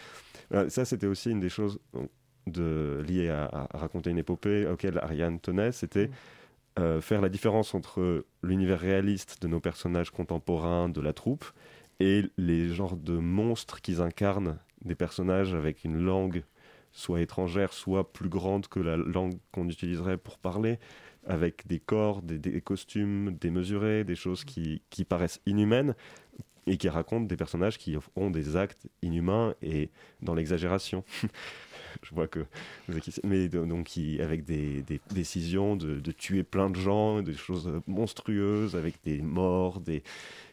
[0.68, 1.78] ça, c'était aussi une des choses
[2.46, 5.72] de, liées à, raconter une épopée auquel Ariane tenait.
[5.72, 6.09] C'était.
[6.09, 6.12] Mm.
[6.78, 11.44] Euh, faire la différence entre l'univers réaliste de nos personnages contemporains de la troupe
[11.98, 16.44] et les genres de monstres qu'ils incarnent, des personnages avec une langue
[16.92, 20.78] soit étrangère, soit plus grande que la langue qu'on utiliserait pour parler,
[21.28, 25.94] avec des corps, des, costumes démesurés, des choses qui, qui, paraissent inhumaines
[26.66, 29.90] et qui racontent des personnages qui ont des actes inhumains et
[30.22, 31.04] dans l'exagération.
[32.02, 32.44] Je vois que
[32.88, 37.34] vous mais donc qui, avec des, des décisions de, de, tuer plein de gens, des
[37.34, 40.02] choses monstrueuses, avec des morts, des,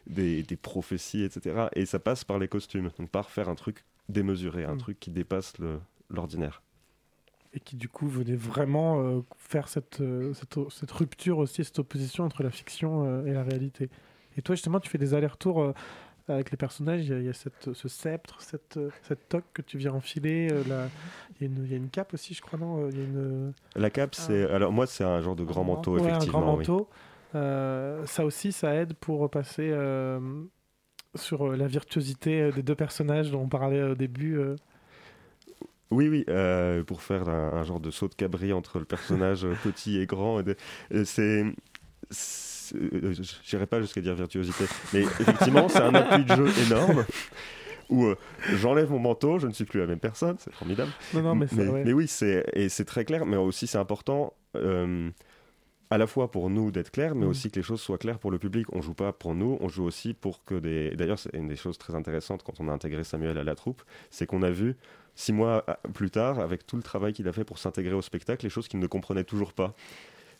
[0.06, 1.68] des, des, prophéties, etc.
[1.74, 4.78] Et ça passe par les costumes, donc par faire un truc démesuré, un mm.
[4.78, 5.54] truc qui dépasse
[6.10, 6.62] l'ordinaire
[7.54, 11.78] et qui du coup venait vraiment euh, faire cette, euh, cette, cette, rupture aussi, cette
[11.78, 13.90] opposition entre la fiction euh, et la réalité.
[14.36, 15.72] Et toi justement, tu fais des allers-retours
[16.28, 19.92] avec les personnages, il y a, cette, ce sceptre, cette, cette toque que tu viens
[19.92, 20.48] enfiler.
[20.68, 20.88] La...
[21.40, 23.00] Il, y a une, il, y a une, cape aussi, je crois, non il y
[23.00, 23.52] a une...
[23.76, 24.22] La cape, ah.
[24.22, 24.50] c'est.
[24.50, 26.38] Alors, moi, c'est un genre de grand manteau, ouais, effectivement.
[26.38, 26.88] Un grand manteau.
[27.32, 29.72] ça aussi, ça aide pour passer
[31.14, 34.38] sur la virtuosité des deux personnages dont on parlait au début.
[35.90, 39.98] Oui, oui, euh, pour faire un, genre de saut de cabri entre le personnage petit
[39.98, 40.42] et grand.
[41.04, 41.44] C'est.
[42.74, 47.04] Euh, j'irai pas jusqu'à dire virtuosité, mais effectivement, c'est un appui de jeu énorme
[47.88, 48.16] où euh,
[48.56, 50.90] j'enlève mon manteau, je ne suis plus la même personne, c'est formidable.
[51.14, 54.34] Non, non, mais, mais, oui, c'est et c'est très clair, mais aussi c'est important
[55.90, 57.28] à la fois pour nous d'être clair, mais mm.
[57.28, 58.66] aussi que les choses soient claires pour le public.
[58.72, 60.90] On joue pas pour nous, on joue aussi pour que des.
[60.96, 63.82] D'ailleurs, c'est une des choses très intéressantes quand on a intégré Samuel à la troupe,
[64.10, 64.76] c'est qu'on a vu
[65.16, 68.44] six mois plus tard, avec tout le travail qu'il a fait pour s'intégrer au spectacle,
[68.46, 69.74] les choses qu'il ne comprenait toujours pas.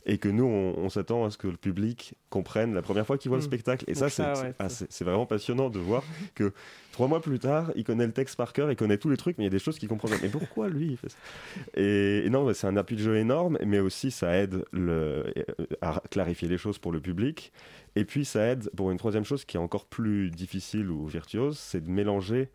[0.09, 3.19] et que nous, on, on s'attend à ce que le public comprenne la première fois
[3.19, 3.47] qu'il voit le Mm.
[3.47, 3.85] spectacle.
[3.89, 6.05] Et Donc ça, ça, c'est ouais, ah, c'est- vraiment passionnant de voir
[6.37, 6.53] que
[6.93, 9.37] trois mois plus tard, il connaît le texte par cœur, il connaît tous les trucs,
[9.37, 10.15] mais il y a des choses qu'il comprend pas.
[10.23, 11.17] Mais pourquoi lui il fait ça?
[11.75, 15.25] Et, et non, c'est un appui de jeu énorme, mais aussi ça aide le,
[15.81, 17.51] à clarifier les choses pour le public.
[17.97, 21.59] Et puis ça aide pour une troisième chose qui est encore plus difficile ou virtuose,
[21.59, 22.49] c'est de mélanger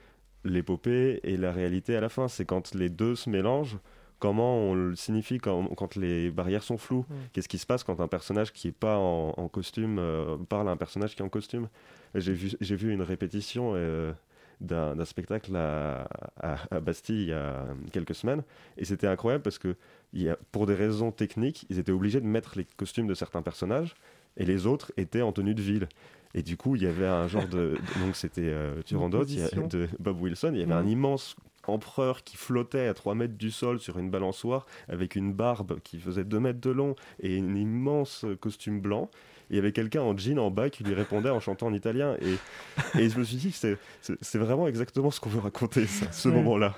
[0.43, 2.27] l'épopée et la réalité à la fin.
[2.27, 3.77] C'est quand les deux se mélangent,
[4.19, 7.05] comment on le signifie quand, quand les barrières sont floues.
[7.09, 7.13] Mm.
[7.33, 10.69] Qu'est-ce qui se passe quand un personnage qui n'est pas en, en costume euh, parle
[10.69, 11.67] à un personnage qui est en costume?
[12.15, 14.11] J'ai vu, vu une répétition euh,
[14.59, 16.07] d'un d'un spectacle à,
[16.39, 18.43] à- à Bastille il y a quelques semaines,
[18.77, 19.75] et c'était incroyable parce que
[20.13, 23.13] il y a- pour des raisons techniques, ils étaient obligés de mettre les costumes de
[23.15, 23.95] certains personnages,
[24.37, 25.87] et les autres étaient en tenue de ville.
[26.33, 27.77] Et du coup, il y avait un genre de.
[27.99, 29.67] Donc, c'était euh, Turandot, Opposition.
[29.67, 30.51] de Bob Wilson.
[30.53, 31.35] Il y avait un immense
[31.67, 35.99] empereur qui flottait à 3 mètres du sol sur une balançoire avec une barbe qui
[35.99, 39.09] faisait 2 mètres de long et un immense costume blanc.
[39.49, 41.73] Et il y avait quelqu'un en jean en bas qui lui répondait en chantant en
[41.73, 42.15] italien.
[42.21, 46.29] Et, et je me suis dit, c'est vraiment exactement ce qu'on veut raconter, ça, ce
[46.29, 46.35] Ouais.
[46.35, 46.75] moment-là.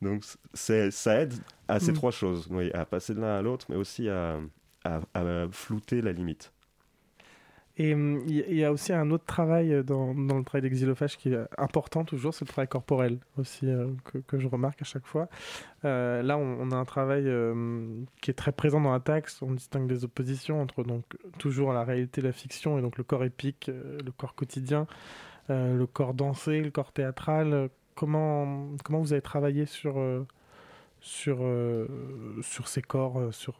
[0.00, 0.22] Donc,
[0.54, 1.34] ça aide
[1.66, 1.94] à ces Mm.
[1.96, 4.38] trois choses, oui, à passer de l'un à l'autre, mais aussi à,
[4.84, 6.52] à- à flouter la limite.
[7.80, 11.32] Et hum, il y, a aussi un autre travail euh, dans, le travail d'exilophage qui
[11.32, 13.86] est important toujours, c'est le travail corporel aussi euh,
[14.26, 15.28] que, je remarque à chaque fois.
[15.84, 19.42] Euh, là, on, a un travail euh, qui est très présent dans la texte.
[19.44, 21.04] On distingue des oppositions entre donc
[21.38, 24.86] toujours la réalité la fiction, et donc le corps épique, le corps quotidien,
[25.48, 27.70] le corps dansé, le corps théâtral.
[27.94, 29.96] Comment, comment vous avez travaillé sur,
[31.00, 31.38] sur,
[32.42, 33.54] sur ces corps, sur,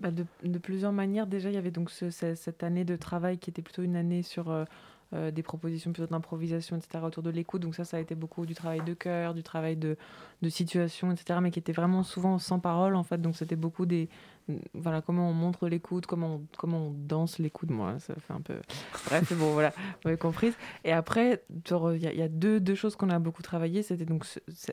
[0.00, 1.26] Bah, de, plusieurs manières.
[1.26, 3.96] Déjà, il y avait donc ce- ce- cette année de travail qui était plutôt une
[3.96, 4.64] année sur euh,
[5.12, 7.60] euh, des propositions plutôt d'improvisation, etc., autour de l'écoute.
[7.62, 11.40] Donc ça, ça a été beaucoup du travail de cœur, du travail de situation, etc.,
[11.42, 13.20] mais qui était vraiment souvent sans parole, en fait.
[13.20, 14.08] Donc c'était beaucoup des...
[14.74, 17.70] Voilà, comment on montre l'écoute, comment on, comment on danse l'écoute.
[17.70, 18.54] Moi, ça fait un peu...
[19.06, 20.52] Bref, bon, voilà, vous avez compris.
[20.84, 23.82] Et après, il y, a- deux, deux choses qu'on a beaucoup travaillé.
[23.82, 24.24] C'était donc,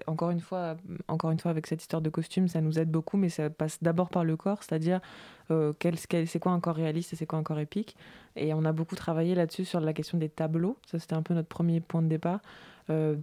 [0.07, 3.17] encore une fois, encore une fois, avec cette histoire de costume, ça nous aide beaucoup,
[3.17, 4.99] mais ça passe d'abord par le corps, c'est-à-dire
[5.51, 5.73] euh,
[6.25, 7.95] c'est quoi un corps réaliste et c'est quoi un corps épique?
[8.35, 10.77] Et on a beaucoup travaillé là-dessus sur la question des tableaux.
[10.85, 12.39] Ça, c'était un peu notre premier point de départ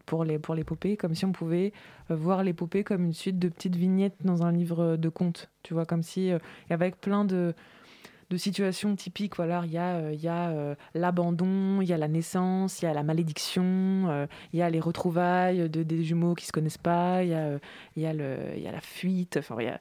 [0.07, 1.73] pour les pour l'épopée, comme si on pouvait
[2.11, 5.51] euh, voir l'épopée comme une suite de petites vignettes dans un livre de contes.
[5.63, 6.39] Tu vois, comme si euh,
[6.71, 7.55] avec plein de
[8.31, 9.37] de situations typiques.
[9.37, 12.89] Voilà, il y a, euh, a euh, l'abandon, il y a la naissance, il y
[12.89, 16.79] a la malédiction, euh, il y a les retrouvailles de, des jumeaux qui se connaissent
[16.79, 17.59] pas, il y a,
[17.97, 19.37] y y a la fuite.
[19.39, 19.81] Enfin, il y a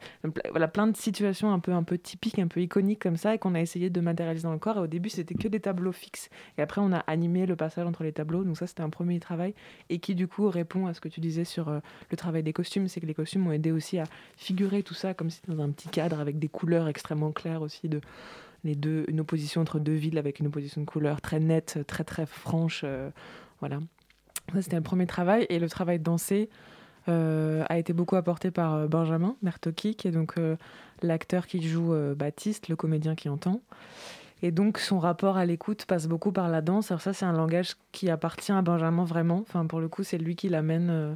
[0.51, 3.39] voilà, plein de situations un peu, un peu typiques, un peu iconiques comme ça, et
[3.39, 4.77] qu'on a essayé de matérialiser dans le corps.
[4.77, 6.29] Et au début, c'était que des tableaux fixes.
[6.57, 8.43] Et après, on a animé le passage entre les tableaux.
[8.43, 9.53] Donc ça, c'était un premier travail,
[9.89, 11.69] et qui du coup répond à ce que tu disais sur
[12.09, 14.05] le travail des costumes, c'est que les costumes ont aidé aussi à
[14.37, 17.89] figurer tout ça comme si dans un petit cadre avec des couleurs extrêmement claires aussi
[17.89, 18.01] de
[18.63, 22.03] les deux, une opposition entre deux villes avec une opposition de couleurs très nette, très
[22.03, 22.81] très franche.
[22.83, 23.09] euh,
[23.59, 23.79] voilà.
[24.53, 25.45] Ça, c'était le premier travail.
[25.49, 26.49] Et le travail dansé
[27.07, 30.55] euh, a été beaucoup apporté par euh, Benjamin Mertoki, qui est donc euh,
[31.01, 33.61] l'acteur qui joue Baptiste, le comédien qui entend.
[34.41, 36.91] Et donc, son rapport à l'écoute passe beaucoup par la danse.
[36.91, 39.39] Alors, ça, c'est un langage qui appartient à Benjamin vraiment.
[39.41, 40.89] Enfin, pour le coup, c'est lui qui l'amène.
[40.89, 41.15] euh,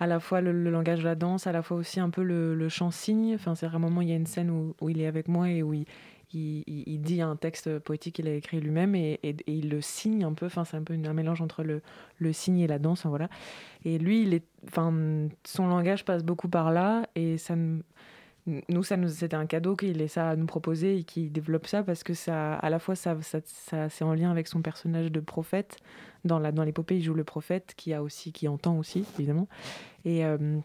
[0.00, 2.22] à la fois le, le langage de la danse, à la fois aussi un peu
[2.22, 3.34] le, le chant-signe.
[3.34, 5.50] Enfin, c'est un moment, il y a une scène où, où il est avec moi
[5.50, 5.86] et où il,
[6.32, 10.46] il, dit un texte poétique qu'il a écrit lui-même et, il le signe un peu.
[10.46, 11.82] Enfin, c'est un peu un mélange entre le,
[12.18, 13.00] le signe et la danse.
[13.00, 13.28] enfin, voilà.
[13.84, 19.36] Et lui, enfin, son langage passe beaucoup par là et ça nous- ça nous, c'était
[19.36, 22.54] un cadeau qu'il ait ça à nous proposer et qu'il développe ça parce que ça,
[22.54, 25.76] à la fois, ça, ça, c'est en lien avec son personnage de prophète.
[26.24, 29.48] Dans la, dans l'épopée, il joue le prophète qui a aussi, qui entend aussi, évidemment.
[30.06, 30.58] Euh,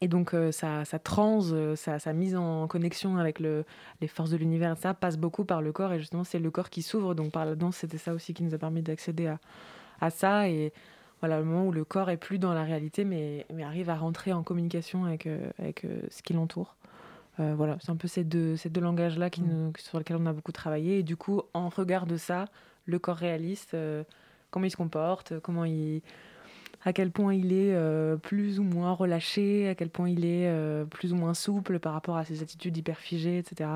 [0.00, 3.64] et donc, euh, sa, sa transe, euh, sa, sa mise en connexion avec le,
[4.00, 5.92] les forces de l'univers, ça passe beaucoup par le corps.
[5.92, 7.14] Et justement, c'est le corps qui s'ouvre.
[7.14, 9.38] Donc, par la danse, c'était ça aussi qui nous a permis d'accéder à,
[10.00, 10.48] à ça.
[10.48, 10.72] Et
[11.20, 13.96] voilà, le moment où le corps est plus dans la réalité, mais, mais arrive à
[13.96, 16.76] rentrer en communication avec, euh, avec euh, ce qui l'entoure.
[17.38, 20.26] Euh, voilà, c'est un peu ces deux, ces deux langages-là qui nous- sur lesquels on
[20.26, 21.00] a beaucoup travaillé.
[21.00, 22.46] Et du coup, en regard de ça,
[22.86, 23.76] le corps réaliste,
[24.50, 26.02] comment il se comporte, comment il,
[26.84, 30.48] à quel point il est euh, plus ou moins relâché, à quel point il est
[30.48, 33.68] euh, plus ou moins souple par rapport à ses attitudes hyper figées, etc.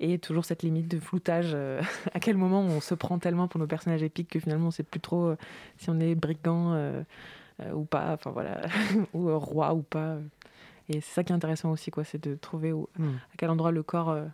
[0.00, 1.80] Et toujours cette limite de floutage, euh,
[2.14, 4.82] à quel moment on se prend tellement pour nos personnages épiques que finalement on sait
[4.82, 5.36] plus trop euh,
[5.78, 7.02] si on est brigand euh,
[7.62, 8.60] euh, ou pas, enfin voilà,
[9.14, 10.16] ou euh, roi ou pas.
[10.88, 13.14] Et c'est ça qui est intéressant aussi, quoi, c'est de trouver où, Hmm.
[13.32, 14.24] à quel endroit le corps, euh,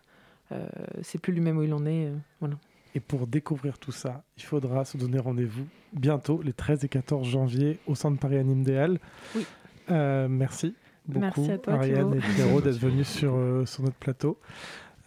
[0.52, 0.66] euh,
[1.02, 2.06] c'est plus lui-même où il en est.
[2.06, 2.56] euh, voilà.
[2.94, 7.26] Et pour découvrir tout ça, il faudra se donner rendez-vous bientôt, les 13 et 14
[7.26, 8.98] janvier, au Centre Paris Anime des Halles.
[9.34, 9.46] Oui.
[9.90, 10.74] Euh, merci
[11.06, 14.38] beaucoup, Merci à toi, Ariane et Pierrot, d'être venus sur, euh, sur notre plateau.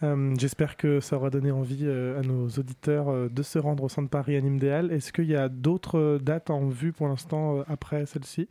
[0.02, 3.88] Euh, J'espère que ça aura donné envie euh, à nos auditeurs de se rendre au
[3.88, 4.92] centre Paris à Nimdéal.
[4.92, 8.48] Est-ce qu'il y a d'autres dates en vue pour l'instant après celle-ci?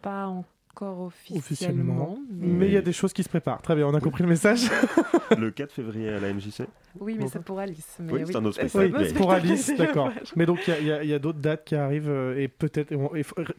[0.00, 1.38] Pas encore officiellement.
[1.38, 2.18] Officiellement.
[2.30, 3.62] mais- Mais il y a des choses qui se préparent.
[3.62, 4.62] Très bien, on a compris le message.
[5.38, 6.64] Le 4 février à la MJC
[7.00, 7.96] Oui, mais c'est pour Alice.
[8.00, 10.10] Mais Oui, c'est un autre c'est spectacle, mais- pour Alice, d'accord.
[10.36, 12.10] Mais donc il y a- il y, a- il y a d'autres dates qui arrivent
[12.10, 12.90] euh, et peut-être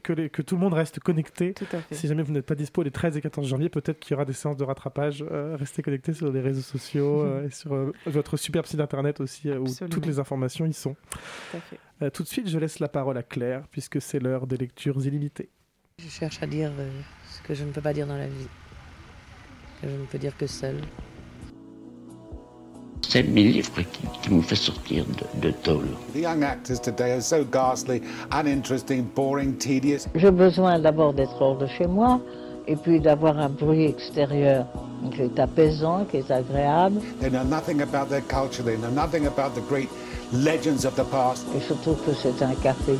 [0.04, 1.54] que, tout le monde reste connecté.
[1.54, 1.96] Tout à fait.
[1.96, 4.26] Si jamais vous n'êtes pas dispo les 13 et 14 janvier, peut-être qu'il y aura
[4.26, 5.26] des séances de rattrapage.
[5.32, 9.20] Euh, restez connectés sur les réseaux sociaux euh, et sur euh, votre superbe site internet
[9.20, 10.96] aussi euh, où toutes les informations y sont.
[11.10, 11.80] Tout à fait.
[12.04, 15.04] Euh, tout de suite, je laisse la parole à Claire puisque c'est l'heure des lectures
[15.06, 15.50] illimitées.
[16.00, 16.90] Je cherche à dire euh,
[17.32, 18.48] ce que je ne peux pas dire dans la vie,
[19.82, 20.78] que je ne peux dire que seul.
[23.08, 25.86] C'est mes livres qui, qui me fait sortir de, de tôle.
[26.14, 30.08] The young actors today are so ghastly, uninteresting, boring, tedious.
[30.16, 32.20] J'ai besoin d'abord d'être hors de chez moi
[32.68, 34.66] et puis d'avoir un bruit extérieur
[35.14, 39.28] qui est apaisant, qui est agréable They know nothing about their culture, they know nothing
[39.28, 39.90] about the great
[40.32, 41.46] legends of the past.
[41.56, 42.98] et surtout que c'est un café.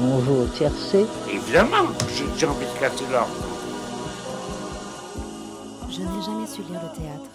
[0.00, 1.06] On joue au tiercé.
[1.30, 1.88] Évidemment,
[2.36, 3.32] j'ai envie de casser l'ordre.
[5.90, 7.30] Je n'ai jamais su lire le théâtre.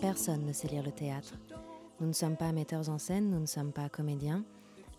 [0.00, 1.34] Personne ne sait lire le théâtre.
[2.00, 4.44] Nous ne sommes pas metteurs en scène, nous ne sommes pas comédiens.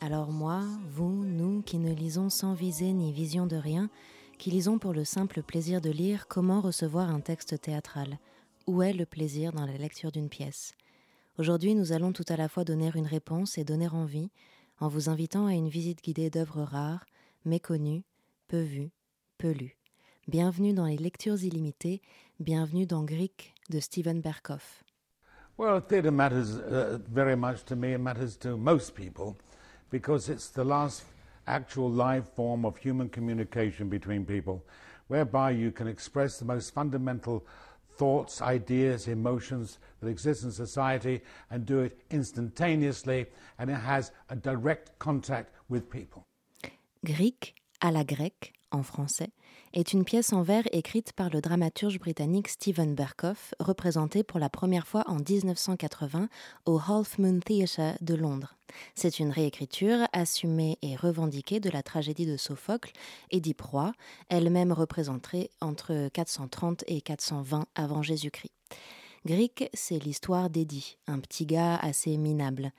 [0.01, 3.89] Alors moi, vous, nous, qui ne lisons sans visée ni vision de rien,
[4.37, 8.19] qui lisons pour le simple plaisir de lire, comment recevoir un texte théâtral?
[8.67, 10.73] Où est le plaisir dans la lecture d'une pièce?
[11.37, 14.29] Aujourd'hui, nous allons tout à la fois donner une réponse et donner envie,
[14.79, 17.05] en vous invitant à une visite guidée d'œuvres rares,
[17.45, 18.03] méconnues,
[18.47, 18.91] peu vues,
[19.37, 19.77] peu lues.
[20.27, 22.01] Bienvenue dans les lectures illimitées,
[22.39, 24.83] bienvenue dans Greek de Steven Berkoff.
[25.57, 27.93] Well, theatre matters uh, very much to me.
[27.93, 29.35] It matters to most people
[29.91, 31.03] because it's the last
[31.45, 34.63] actual live form of human communication between people,
[35.09, 37.45] whereby you can express the most fundamental
[37.97, 43.25] thoughts, ideas, emotions that exist in society and do it instantaneously,
[43.59, 46.25] and it has a direct contact with people.
[47.05, 49.31] Greek, à la grecque, en français,
[49.73, 54.49] est une pièce en vers écrite par le dramaturge britannique Steven Berkoff, représentée pour la
[54.49, 56.29] première fois en 1980
[56.65, 58.55] au Half Moon Theatre de Londres.
[58.95, 62.91] C'est une réécriture assumée et revendiquée de la tragédie de Sophocle,
[63.31, 63.93] Édipe roi,
[64.29, 68.53] elle-même représentée entre 430 et 420 avant Jésus-Christ.
[69.25, 72.73] Greek, c'est l'histoire d'Eddie, un petit gars assez minable.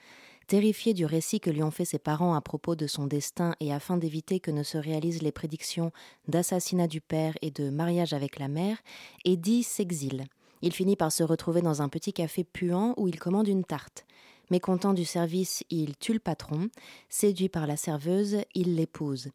[0.46, 3.72] Terrifié du récit que lui ont fait ses parents à propos de son destin et
[3.72, 5.90] afin d'éviter que ne se réalisent les prédictions
[6.28, 8.76] d'assassinat du père et de mariage avec la mère,
[9.24, 10.26] Eddie s'exile.
[10.60, 14.04] Il finit par se retrouver dans un petit café puant où il commande une tarte.
[14.50, 16.68] Mécontent du service, il tue le patron.
[17.08, 19.30] Séduit par la serveuse, il l'épouse.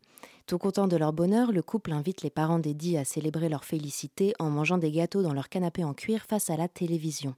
[0.45, 4.33] Tout content de leur bonheur, le couple invite les parents d'Eddie à célébrer leur félicité
[4.39, 7.35] en mangeant des gâteaux dans leur canapé en cuir face à la télévision.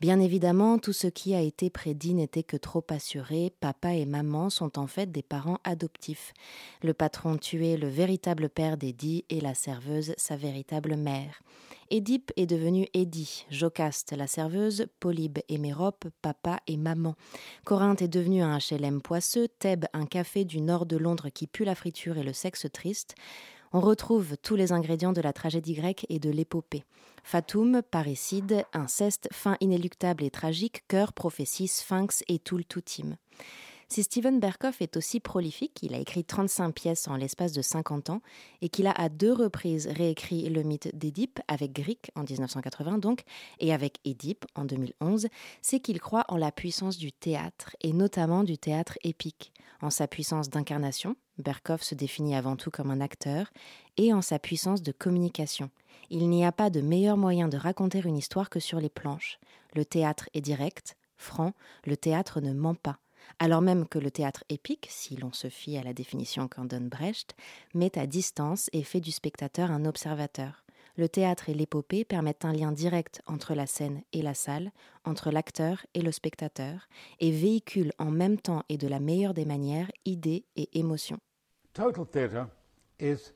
[0.00, 3.52] Bien évidemment, tout ce qui a été prédit n'était que trop assuré.
[3.60, 6.34] Papa et maman sont en fait des parents adoptifs.
[6.82, 11.40] Le patron tué le véritable père d'Eddie et la serveuse sa véritable mère.
[11.90, 17.14] Édipe est devenu Eddie, Jocaste la serveuse, Polybe et Mérope, papa et maman.
[17.64, 21.64] Corinthe est devenu un HLM poisseux, Thèbes un café du nord de Londres qui pue
[21.64, 23.14] la friture et le sexe triste.
[23.76, 26.84] On retrouve tous les ingrédients de la tragédie grecque et de l'épopée.
[27.24, 32.64] Fatoum, parricide, inceste, fin inéluctable et tragique, cœur, prophétie, sphinx et tout le.
[33.88, 38.10] Si Steven Berkoff est aussi prolifique, il a écrit 35 pièces en l'espace de 50
[38.10, 38.22] ans
[38.62, 43.22] et qu'il a à deux reprises réécrit le mythe d'Édipe avec Grieg en 1980 donc
[43.60, 45.28] et avec Édipe en 2011,
[45.62, 50.08] c'est qu'il croit en la puissance du théâtre et notamment du théâtre épique, en sa
[50.08, 53.50] puissance d'incarnation, Berkoff se définit avant tout comme un acteur,
[53.96, 55.70] et en sa puissance de communication.
[56.10, 59.38] Il n'y a pas de meilleur moyen de raconter une histoire que sur les planches.
[59.74, 61.52] Le théâtre est direct, franc,
[61.84, 62.98] le théâtre ne ment pas
[63.38, 66.88] alors même que le théâtre épique, si l'on se fie à la définition qu'en donne
[66.88, 67.34] Brecht,
[67.74, 70.64] met à distance et fait du spectateur un observateur.
[70.96, 74.70] Le théâtre et l'épopée permettent un lien direct entre la scène et la salle,
[75.04, 79.44] entre l'acteur et le spectateur, et véhiculent en même temps et de la meilleure des
[79.44, 81.18] manières idées et émotions.
[81.72, 82.46] Total theatre
[83.00, 83.32] is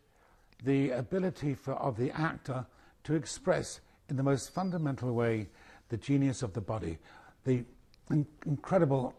[0.64, 2.64] the ability for, of the actor
[3.02, 5.48] to express in the most fundamental way
[5.88, 6.98] the genius of the body,
[7.44, 7.64] the
[8.10, 9.14] in- incredible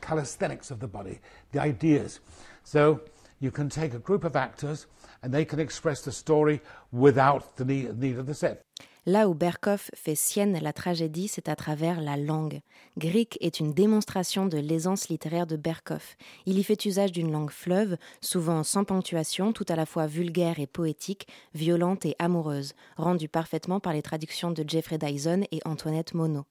[0.00, 1.20] calisthenics of the body,
[1.52, 2.20] the ideas.
[2.62, 3.00] So
[3.40, 4.86] you can take a group of actors
[5.22, 6.60] and they can express the story
[6.92, 8.62] without the need, of the set.
[9.06, 12.62] Là où Berkoff fait sienne la tragédie, c'est à travers la langue.
[12.96, 16.16] Grieg est une démonstration de l'aisance littéraire de Berkoff.
[16.46, 20.58] Il y fait usage d'une langue fleuve, souvent sans ponctuation, tout à la fois vulgaire
[20.58, 26.14] et poétique, violente et amoureuse, rendue parfaitement par les traductions de Jeffrey Dyson et Antoinette
[26.14, 26.44] Monod.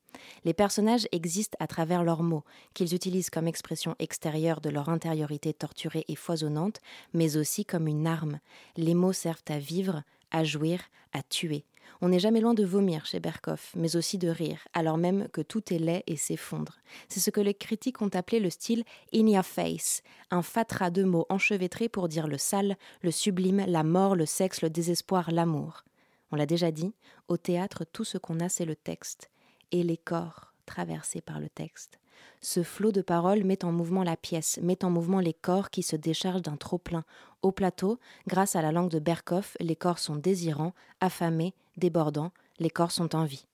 [0.46, 2.44] Les personnages existent à travers leurs mots,
[2.76, 6.82] qu'ils utilisent comme expression extérieure de leur intériorité torturée et foisonnante,
[7.14, 8.40] mais aussi comme une arme.
[8.78, 10.82] Les mots servent à vivre, à jouir,
[11.14, 11.66] à tuer.
[12.02, 15.42] On n'est jamais loin de vomir chez Berkoff, mais aussi de rire, alors même que
[15.42, 16.80] tout est laid et s'effondre.
[17.08, 21.04] C'est ce que les critiques ont appelé le style in your face, un fatras de
[21.04, 25.84] mots enchevêtrés pour dire le sale, le sublime, la mort, le sexe, le désespoir, l'amour.
[26.32, 26.94] On l'a déjà dit,
[27.28, 29.30] au théâtre, tout ce qu'on a, c'est le texte,
[29.72, 32.00] et les corps traversés par le texte.
[32.42, 35.84] Ce flot de paroles met en mouvement la pièce, met en mouvement les corps qui
[35.84, 37.06] se déchargent d'un trop-plein.
[37.42, 42.70] Au plateau, grâce à la langue de Berkoff, les corps sont désirants, affamés, débordants, les
[42.70, 43.46] corps sont en vie.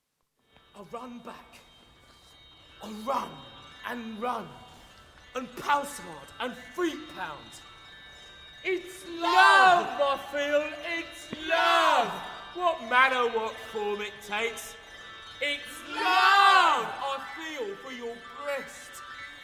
[0.76, 1.60] I'll run back.
[2.82, 3.28] I'll run
[3.88, 4.46] and run
[5.34, 7.50] and pounce hard and feet pound.
[8.64, 10.64] It's love, I feel.
[10.98, 12.10] It's love.
[12.54, 14.74] What matter what form it takes.
[15.40, 18.14] It's love I feel for your
[18.44, 18.90] breast,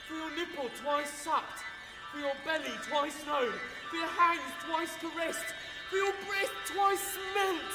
[0.07, 1.65] for your nipple twice sucked,
[2.13, 3.53] for your belly twice known,
[3.89, 5.55] for your hands twice caressed,
[5.89, 7.73] for your breast twice smelt,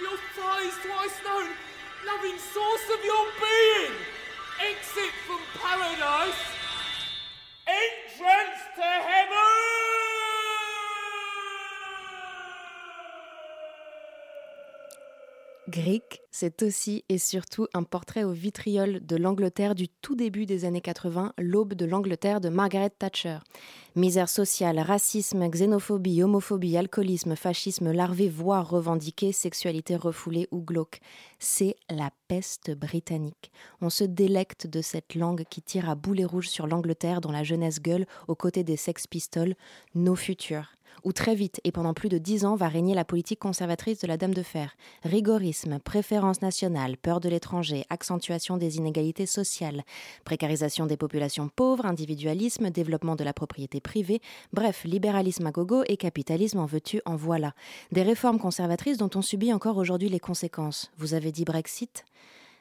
[0.00, 1.48] your thighs twice known,
[2.06, 3.92] loving source of your being,
[4.70, 6.38] exit from paradise,
[7.66, 9.37] entrance to heaven.
[15.68, 20.64] Grieg, c'est aussi et surtout un portrait au vitriol de l'Angleterre du tout début des
[20.64, 23.40] années 80, l'aube de l'Angleterre de Margaret Thatcher.
[23.94, 31.00] Misère sociale, racisme, xénophobie, homophobie, alcoolisme, fascisme larvé, voire revendiqué, sexualité refoulée ou glauque.
[31.38, 33.52] C'est la peste britannique.
[33.82, 37.44] On se délecte de cette langue qui tire à boulet rouge sur l'Angleterre dont la
[37.44, 39.54] jeunesse gueule aux côtés des Sex Pistols,
[39.94, 43.38] nos futurs où très vite et pendant plus de dix ans va régner la politique
[43.38, 44.76] conservatrice de la Dame de Fer.
[45.04, 49.84] Rigorisme, préférence nationale, peur de l'étranger, accentuation des inégalités sociales,
[50.24, 54.20] précarisation des populations pauvres, individualisme, développement de la propriété privée,
[54.52, 57.54] bref, libéralisme à gogo et capitalisme en veux-tu, en voilà.
[57.92, 60.90] Des réformes conservatrices dont on subit encore aujourd'hui les conséquences.
[60.98, 62.04] Vous avez dit Brexit?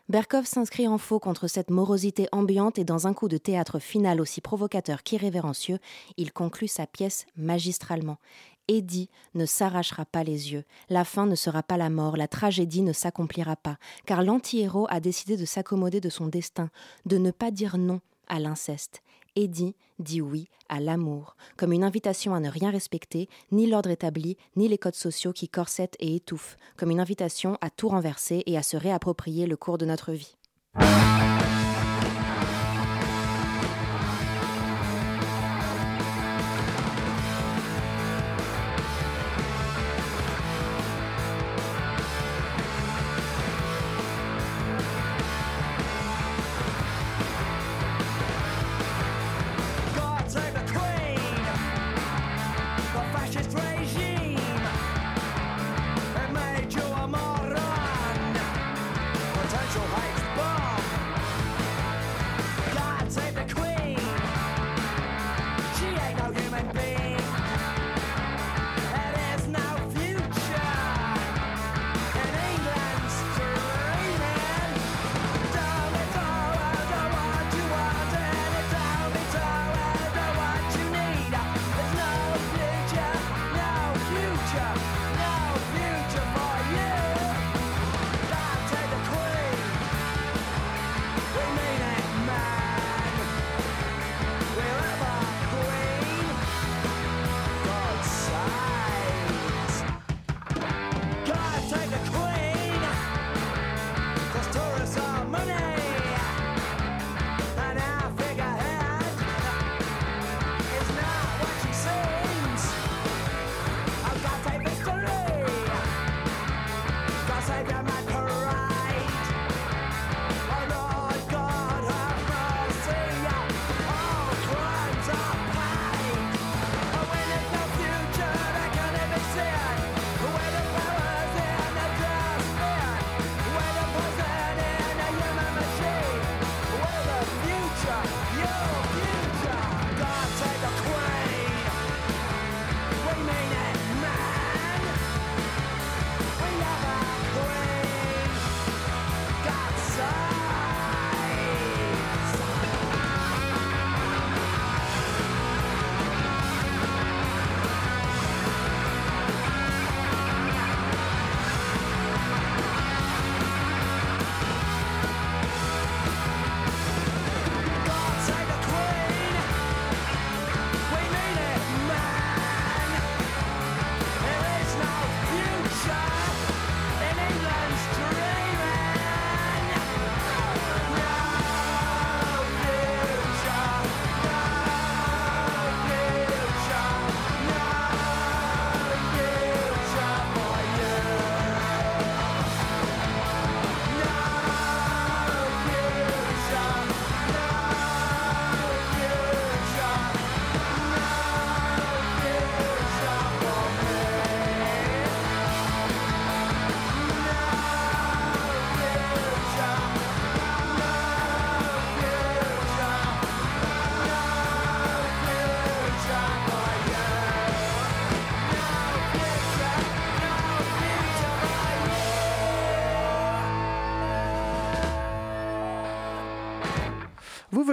[0.10, 4.22] Berkov s'inscrit en faux contre cette morosité ambiante et dans un coup de théâtre final
[4.22, 5.80] aussi provocateur qu'irrévérencieux,
[6.16, 8.18] il conclut sa pièce magistralement.
[8.70, 12.84] Eddie ne s'arrachera pas les yeux, la fin ne sera pas la mort, la tragédie
[12.84, 16.70] ne s'accomplira pas, car l'anti-héros a décidé de s'accommoder de son destin,
[17.06, 18.00] de ne pas dire non
[18.30, 19.02] à l'inceste.
[19.38, 24.36] Eddie dit oui à l'amour, comme une invitation à ne rien respecter, ni l'ordre établi,
[24.56, 28.58] ni les codes sociaux qui corsettent et étouffent, comme une invitation à tout renverser et
[28.58, 30.36] à se réapproprier le cours de notre vie.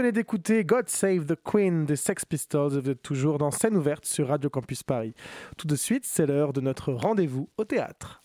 [0.05, 2.79] Venez d'écouter God Save the Queen des Sex Pistols.
[2.79, 5.15] Vous êtes toujours dans scène ouverte sur Radio Campus Paris.
[5.57, 8.23] Tout de suite, c'est l'heure de notre rendez-vous au théâtre.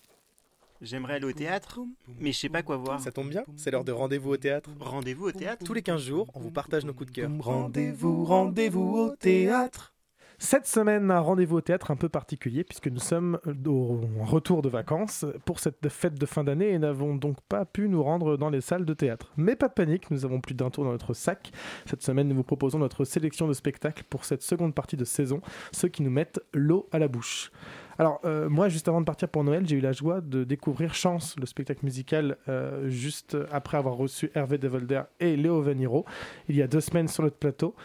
[0.82, 1.80] J'aimerais aller au théâtre,
[2.20, 3.00] mais je sais pas quoi voir.
[3.00, 4.70] Ça tombe bien, c'est l'heure de rendez-vous au théâtre.
[4.82, 7.32] Rendez-vous au théâtre Tous les 15 jours, on vous partage nos coups de cœur.
[7.40, 9.94] Rendez-vous, rendez-vous au théâtre.
[10.42, 14.70] Cette semaine, un rendez-vous au théâtre un peu particulier puisque nous sommes au retour de
[14.70, 18.50] vacances pour cette fête de fin d'année et n'avons donc pas pu nous rendre dans
[18.50, 19.34] les salles de théâtre.
[19.36, 21.52] Mais pas de panique, nous avons plus d'un tour dans notre sac.
[21.86, 25.42] Cette semaine, nous vous proposons notre sélection de spectacles pour cette seconde partie de saison,
[25.74, 27.52] ceux qui nous mettent l'eau à la bouche.
[27.98, 30.94] Alors, euh, moi, juste avant de partir pour Noël, j'ai eu la joie de découvrir
[30.94, 36.06] Chance, le spectacle musical, euh, juste après avoir reçu Hervé Devolder et Léo Vaniro,
[36.48, 37.76] il y a deux semaines sur notre plateau.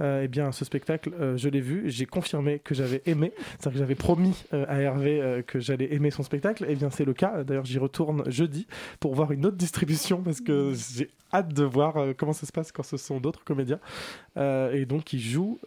[0.00, 3.72] Euh, eh bien, ce spectacle, euh, je l'ai vu, j'ai confirmé que j'avais aimé, c'est-à-dire
[3.72, 6.64] que j'avais promis euh, à Hervé que j'allais aimer son spectacle.
[6.68, 7.44] Eh bien, c'est le cas.
[7.44, 8.66] D'ailleurs, j'y retourne jeudi
[8.98, 12.72] pour voir une autre distribution parce que j'ai hâte de voir comment ça se passe
[12.72, 13.80] quand ce sont d'autres comédiens.
[14.36, 15.58] Et donc, il joue,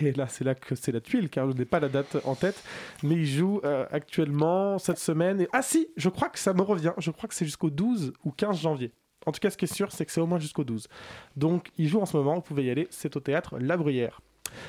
[0.00, 2.34] et là, c'est là que c'est la tuile, car je n'ai pas la date en
[2.34, 2.62] tête,
[3.02, 3.60] mais il joue
[3.90, 5.40] actuellement cette semaine.
[5.40, 5.48] Et...
[5.52, 8.30] Ah si, je crois que ça me revient, je crois que c'est jusqu'au 12 ou
[8.32, 8.92] 15 janvier.
[9.26, 10.88] En tout cas, ce qui est sûr, c'est que c'est au moins jusqu'au 12.
[11.36, 14.20] Donc, il joue en ce moment, vous pouvez y aller, c'est au théâtre La Bruyère.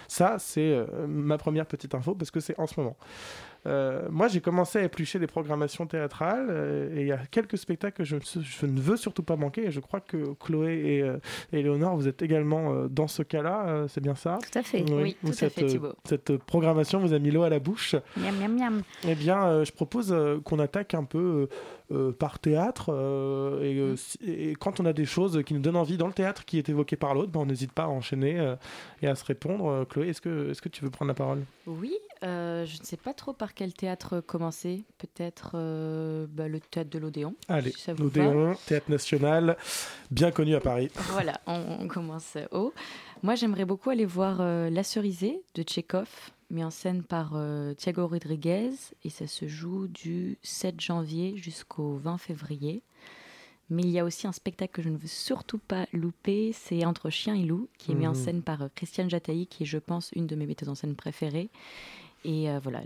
[0.08, 2.98] Ça, c'est euh, ma première petite info parce que c'est en ce moment.
[3.66, 7.58] Euh, moi, j'ai commencé à éplucher des programmations théâtrales euh, et il y a quelques
[7.58, 9.68] spectacles que je, je ne veux surtout pas manquer.
[9.68, 14.02] Et je crois que Chloé et, et Léonore, vous êtes également dans ce cas-là, c'est
[14.02, 14.40] bien ça?
[14.52, 14.84] Tout à fait.
[14.92, 15.94] Oui, Ou tout à cette, fait, Thibaut.
[16.04, 17.96] Cette programmation vous a mis l'eau à la bouche.
[18.18, 18.82] Miam, miam, miam.
[19.08, 21.48] Eh bien, je propose qu'on attaque un peu
[21.94, 22.92] euh, par théâtre.
[22.92, 26.14] euh, et, euh, et quand on a des choses qui nous donnent envie dans le
[26.14, 28.56] théâtre qui est évoqué par l'autre, ben, on n'hésite pas à enchaîner
[29.02, 29.86] et à se répondre.
[29.90, 31.44] Chloé, est-ce que, est que tu veux prendre la parole?
[31.68, 34.84] Oui, je ne sais pas trop par quel théâtre commencer.
[34.98, 35.52] Peut-être
[36.28, 37.36] bah, le théâtre de l'Odéon.
[37.48, 39.58] Allez, si l'Odéon, théâtre national,
[40.10, 40.90] bien connu à Paris.
[41.12, 42.74] Voilà, on, on commence haut.
[43.22, 46.10] Moi, j'aimerais beaucoup aller voir La Cerisée de Tchekhov,
[46.54, 48.72] mis en scène par euh, Thiago Rodriguez.
[49.04, 52.82] Et ça se joue du 7 janvier jusqu'au 20 février.
[53.70, 56.86] Mais il y a aussi un spectacle que je ne veux surtout pas louper, c'est
[56.86, 58.16] Entre chien et loup, qui est mis en Mhm.
[58.16, 60.96] scène par euh, Christiane Jataï, qui est, je pense, une de mes metteuses en scène
[60.96, 61.50] préférées.
[62.26, 62.82] Et euh, voilà,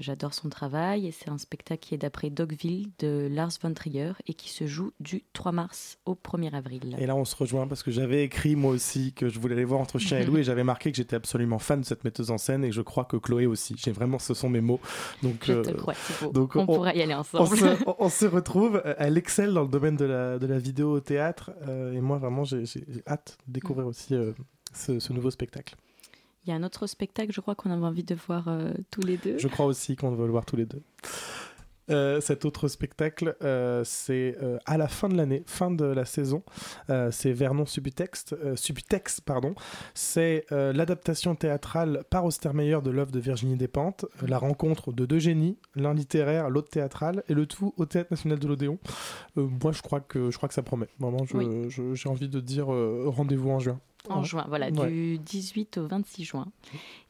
[0.00, 1.06] j'adore son travail.
[1.06, 4.66] Et c'est un spectacle qui est d'après Dogville de Lars von Trier et qui se
[4.66, 6.96] joue du 3 mars au 1er avril.
[6.98, 9.64] Et là, on se rejoint parce que j'avais écrit moi aussi que je voulais aller
[9.64, 12.30] voir entre chien et loup et j'avais marqué que j'étais absolument fan de cette metteuse
[12.30, 13.74] en scène et je crois que Chloé aussi.
[13.76, 14.80] J'ai vraiment, ce sont mes mots.
[15.22, 15.94] Donc, Je te euh, crois,
[16.32, 17.44] donc On pourra y aller ensemble.
[17.52, 18.82] On se, on- on se retrouve.
[18.84, 22.00] Euh, Elle excelle dans le domaine de la, de la vidéo au théâtre euh, et
[22.00, 22.64] moi vraiment, j'ai
[23.06, 24.32] hâte de découvrir aussi euh,
[24.74, 25.74] ce, ce nouveau spectacle.
[26.44, 29.02] Il y a un autre spectacle, je crois qu'on avait envie de voir euh, tous
[29.02, 29.38] les deux.
[29.38, 30.82] Je crois aussi qu'on va le voir tous les deux.
[31.90, 36.04] Euh, cet autre spectacle, euh, c'est euh, à la fin de l'année, fin de la
[36.04, 36.42] saison.
[37.10, 39.54] C'est Vernon Subutex, Subutex, pardon.
[39.94, 45.58] C'est l'adaptation théâtrale par Ostermeyer de l'œuvre de Virginie Despentes, la rencontre de deux génies,
[45.74, 48.78] l'un littéraire, l'autre théâtral, et le tout au Théâtre National de l'Odéon.
[49.36, 50.88] Moi, je crois que je crois que ça promet.
[50.98, 51.68] Vraiment, Oui.
[51.94, 53.80] j'ai envie de dire rendez-vous en juin.
[54.08, 54.24] En Ouais.
[54.24, 54.90] juin, voilà, Ouais.
[54.90, 56.46] du 18 au 26 juin.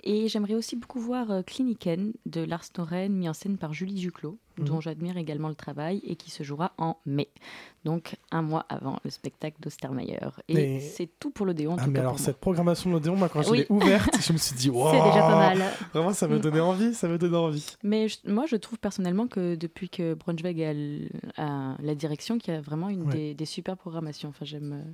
[0.05, 3.95] Et j'aimerais aussi beaucoup voir euh, Kliniken de Lars Noren, mis en scène par Julie
[3.95, 4.65] Duclos, Mhm.
[4.67, 7.29] dont j'admire également le travail et qui se jouera en mai.
[7.85, 10.19] Donc un mois avant le spectacle d'Ostermeyer.
[10.49, 11.77] Et Mais- c'est tout pour l'Odéon.
[11.79, 14.39] Ah mais cas alors cette programmation de l'Odéon, moi quand je l'ai ouverte, je me
[14.39, 15.63] suis dit wow, déjà pas mal.
[15.95, 16.41] Vraiment ça me Mm.
[16.41, 17.67] donnait envie, ça me donnait envie.
[17.83, 20.63] Mais je- moi, je trouve personnellement que depuis que Braunschweig
[21.39, 23.13] a, la direction, qu'il y a vraiment une Ouais.
[23.15, 24.29] des, des super programmations.
[24.29, 24.93] Enfin, j'aime, euh,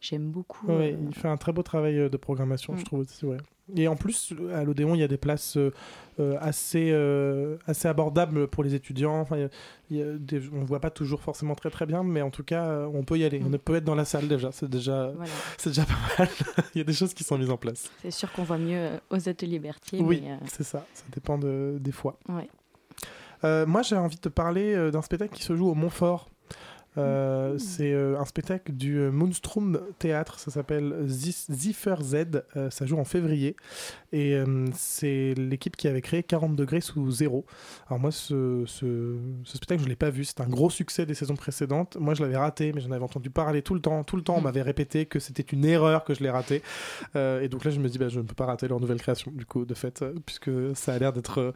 [0.00, 0.66] j'aime beaucoup.
[0.66, 2.78] Ouais, euh, il fait un très beau travail euh, de programmation, Mm.
[2.78, 3.24] je trouve aussi.
[3.26, 3.36] Ouais.
[3.74, 8.46] Et en plus, à l'Odéon, il y a des places euh, assez, euh, assez abordables
[8.46, 9.18] pour les étudiants.
[9.20, 9.48] Enfin, il y a-
[9.90, 12.30] il y a des- on ne voit pas toujours forcément très très bien, mais en
[12.30, 13.42] tout cas, on peut y aller.
[13.44, 14.52] On peut être dans la salle déjà.
[14.52, 15.30] C'est déjà, Voilà.
[15.58, 16.28] c'est déjà pas mal.
[16.76, 17.90] il y a des choses qui sont mises en place.
[18.02, 20.00] C'est sûr qu'on voit mieux aux ateliers Berthier.
[20.00, 20.86] Oui, c'est ça.
[20.94, 22.18] Ça dépend de, des fois.
[22.28, 22.48] ouais.
[23.66, 26.28] Moi, j'ai envie de te parler d'un spectacle qui se joue au Montfort.
[26.98, 27.58] Euh, Mmh.
[27.58, 32.14] C'est euh, un spectacle du euh, Moonstrom Théâtre, ça s'appelle Ziffer Z,
[32.56, 33.56] euh, ça joue en février
[34.12, 34.36] et
[34.72, 37.44] c'est l'équipe qui avait créé 40 degrés sous zéro.
[37.86, 41.04] Alors moi ce, ce, ce spectacle je ne l'ai pas vu, c'est un gros succès
[41.04, 41.96] des saisons précédentes.
[42.00, 44.36] Moi je l'avais raté mais j'en avais entendu parler tout le temps, tout le temps
[44.38, 46.62] on m'avait répété que c'était une erreur que je l'ai raté
[47.14, 49.30] et donc là je me dis bah, je ne peux pas rater leur nouvelle création
[49.34, 51.52] du coup de fait puisque ça a l'air d'être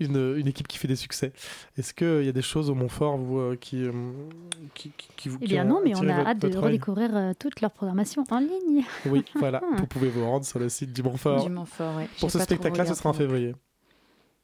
[0.00, 1.32] une, une équipe qui fait des succès.
[1.76, 3.84] Est-ce qu'il y a des choses au Montfort vous, qui,
[4.74, 7.32] qui, qui, qui vous Eh bien non, mais on a votre- hâte de redécouvrir euh,
[7.38, 8.84] toute leur programmation en ligne.
[9.06, 9.76] Oui, voilà, Ah.
[9.78, 11.44] vous pouvez vous rendre sur le site du Montfort.
[11.44, 12.08] Du Montfort, ouais.
[12.18, 13.54] Pour ce spectacle-là, ce sera en février.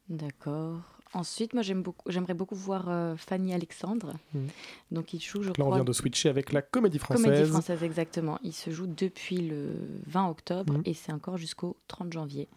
[0.08, 0.78] D'accord.
[1.14, 4.12] Ensuite, moi, j'aime beaucoup, j'aimerais beaucoup voir euh, Fanny Alexandre.
[4.34, 4.48] Mhm.
[4.90, 5.66] Donc, il joue, je Là, crois.
[5.66, 7.24] on vient de switcher avec la comédie française.
[7.24, 8.38] Comédie française, exactement.
[8.42, 9.70] Il se joue depuis le
[10.06, 10.82] 20 octobre Mhm.
[10.84, 12.48] et c'est encore jusqu'au 30 janvier.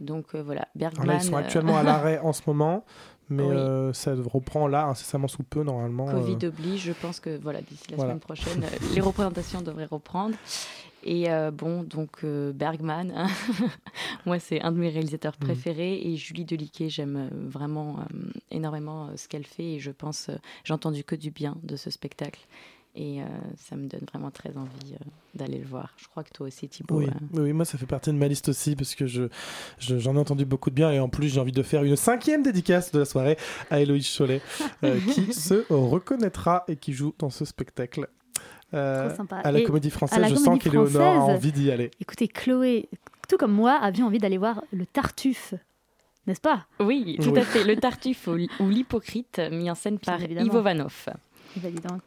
[0.00, 1.02] Donc, euh, voilà, Bergman.
[1.04, 2.84] Alors là, ils sont euh, actuellement à l'arrêt en ce moment,
[3.28, 3.56] mais Oui.
[3.56, 6.06] euh, ça reprend là incessamment sous peu normalement.
[6.06, 8.10] Covid euh, oblige, je pense que voilà, d'ici la Voilà.
[8.12, 10.36] semaine prochaine, euh, les représentations devraient reprendre.
[11.06, 13.26] Et euh, bon, donc euh, Bergman, hein,
[14.26, 15.46] moi c'est un de mes réalisateurs Mhm.
[15.46, 19.90] préférés et Julie Deliquet, j'aime euh, vraiment euh, énormément euh, ce qu'elle fait et je
[19.90, 22.40] pense, euh, j'ai entendu que du bien de ce spectacle
[22.96, 23.26] et euh,
[23.56, 25.92] ça me donne vraiment très envie euh, d'aller le voir.
[25.96, 26.98] Je crois que toi aussi Thibaut.
[26.98, 29.24] Oui, euh, oui, oui, moi ça fait partie de ma liste aussi parce que je,
[29.78, 31.96] je- j'en ai entendu beaucoup de bien et en plus j'ai envie de faire une
[31.96, 33.36] cinquième dédicace de la soirée
[33.70, 34.40] à Héloïse Cholet
[34.84, 38.08] euh, qui se reconnaîtra et qui joue dans ce spectacle.
[38.72, 39.36] Euh, Trop sympa.
[39.36, 41.90] À la Et comédie française, la je sens Comédie qu'Éléonore a envie d'y aller.
[42.00, 42.88] Écoutez, Chloé,
[43.28, 45.54] tout comme moi, avions envie d'aller voir le Tartuffe,
[46.26, 46.66] n'est-ce pas?
[46.80, 47.38] Oui, tout Oui.
[47.38, 47.62] à fait.
[47.64, 50.20] Le Tartuffe ou, l'Hypocrite, mis en scène par.
[50.22, 51.06] Ivo Vanov.
[51.56, 52.02] Eh ben, dis donc.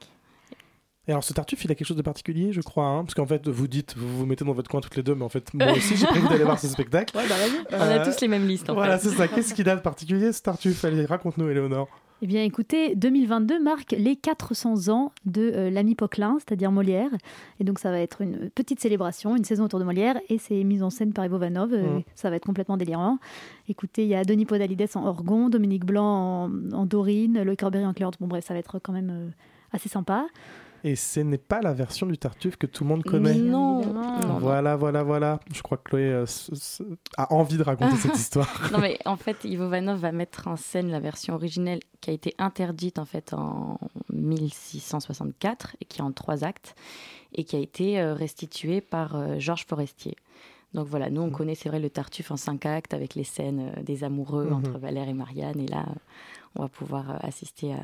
[1.08, 3.26] Et alors ce Tartuffe, il a quelque chose de particulier, je crois, hein, parce qu'en
[3.26, 5.54] fait vous dites, vous vous mettez dans votre coin toutes les deux, mais en fait
[5.54, 7.16] moi aussi j'ai prévu d'aller voir ce spectacle.
[7.18, 7.36] Ouais, bah.
[7.72, 9.10] On a Euh, tous les mêmes listes en Voilà, fait.
[9.10, 9.28] c'est ça.
[9.28, 10.84] Qu'est-ce qu'il a de particulier ce Tartuffe?
[10.84, 11.88] Allez, raconte-nous, Éléonore.
[12.24, 17.12] Eh bien, écoutez, 2022 marque les 400 ans de euh, l'ami Poquelin, c'est-à-dire Molière.
[17.60, 20.18] Et donc, ça va être une petite célébration, une saison autour de Molière.
[20.28, 21.74] Et c'est mis en scène par Ivo Vanov.
[21.74, 22.02] euh, Mhm.
[22.16, 23.20] Ça va être complètement délirant.
[23.70, 27.86] Écoutez, il y a Denis Podalides en Orgon, Dominique Blanc en, en Dorine, Loïc Corberry
[27.86, 28.16] en Cléante.
[28.20, 29.30] Bon, bref, ça va être quand même euh,
[29.72, 30.26] assez sympa.
[30.84, 33.34] Et ce n'est pas la version du Tartuffe que tout le monde connaît.
[33.36, 34.38] Non, non, non.
[34.40, 35.40] Voilà, voilà, voilà.
[35.54, 36.82] Je crois que Chloé euh, s- s-
[37.18, 38.70] a envie de raconter cette histoire.
[38.72, 42.14] Non mais en fait, Ivo Vanov va mettre en scène la version originelle qui a
[42.14, 43.80] été interdite en fait en
[44.14, 46.76] 1664 et qui est en trois actes
[47.34, 50.16] et qui a été euh, restituée par euh, Georges Forestier.
[50.74, 53.72] Donc voilà, nous on connaît c'est vrai le Tartuffe en cinq actes avec les scènes
[53.78, 54.54] euh, des amoureux Mhm.
[54.54, 55.86] entre Valère et Marianne et là
[56.56, 57.84] on va pouvoir euh, assister à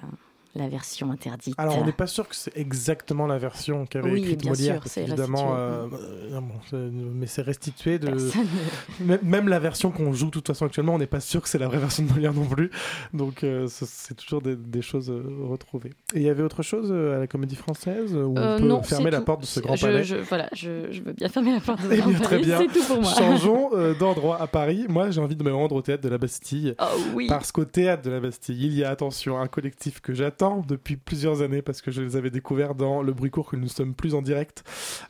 [0.56, 1.56] la version interdite.
[1.58, 4.74] Alors, on n'est pas sûr que c'est exactement la version qu'avait Oui, écrite bien Molière,
[4.88, 5.16] sûr, restitué.
[5.20, 5.88] euh,
[6.32, 8.12] euh, bon, mais c'est restitué de.
[9.24, 11.58] Même- la version qu'on joue de toute façon actuellement, on n'est pas sûr que c'est
[11.58, 12.72] la vraie version de Molière non plus.
[13.14, 15.12] Donc, euh, c'est toujours des, des choses
[15.50, 15.92] retrouvées.
[16.14, 19.12] Et il y avait autre chose à la comédie française où on peut non, fermer
[19.12, 19.26] la tout.
[19.26, 21.82] porte de ce grand Je- palais je- voilà, je, je veux bien fermer la porte
[21.84, 22.58] de ce Eh grand palais, bien.
[22.60, 23.12] c'est tout pour moi.
[23.18, 24.86] Changeons d'endroit à Paris.
[24.88, 26.76] Moi, j'ai envie de me rendre au théâtre de la Bastille.
[26.80, 26.86] Oh
[27.16, 27.28] oui.
[27.28, 30.98] Parce qu'au théâtre de la Bastille, il y a, attention, un collectif que j'attends depuis
[30.98, 33.70] plusieurs années parce que je les avais découverts dans le bruit court que nous ne
[33.70, 34.64] sommes plus en direct.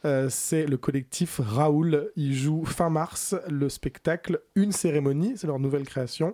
[0.06, 2.12] Euh, c'est le collectif Raoul.
[2.16, 5.34] Ils jouent fin mars le spectacle Une cérémonie.
[5.36, 6.34] C'est leur nouvelle création.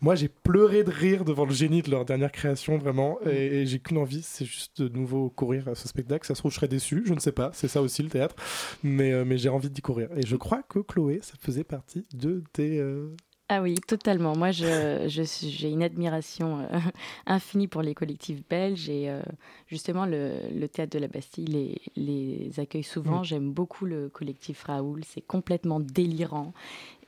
[0.00, 3.18] Moi, j'ai pleuré de rire devant le génie de leur dernière création, vraiment.
[3.24, 6.26] Et, et j'ai qu'une envie, c'est juste de nouveau courir à ce spectacle.
[6.26, 7.02] Ça se trouve, je serais déçu.
[7.06, 7.50] Je ne sais pas.
[7.54, 8.34] C'est ça aussi le théâtre.
[8.82, 10.08] Mais, euh, mais j'ai envie d'y courir.
[10.16, 12.78] Et je crois que Chloé, ça faisait partie de tes.
[12.80, 13.14] euh,
[13.52, 14.36] Ah oui, totalement.
[14.36, 16.78] Moi, je, je suis- j'ai une admiration euh,
[17.26, 19.20] infinie pour les collectifs belges et euh,
[19.66, 23.20] justement le, le théâtre de la Bastille les, les accueille souvent.
[23.22, 23.24] Mm.
[23.24, 25.02] J'aime beaucoup le collectif Raoul.
[25.04, 26.52] C'est complètement délirant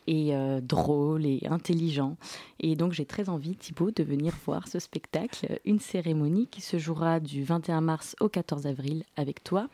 [0.09, 2.17] et euh, drôle et intelligent.
[2.59, 6.77] Et donc j'ai très envie, Thibaut, de venir voir ce spectacle, une cérémonie qui se
[6.77, 9.69] jouera du 21 mars au 14 avril avec toi.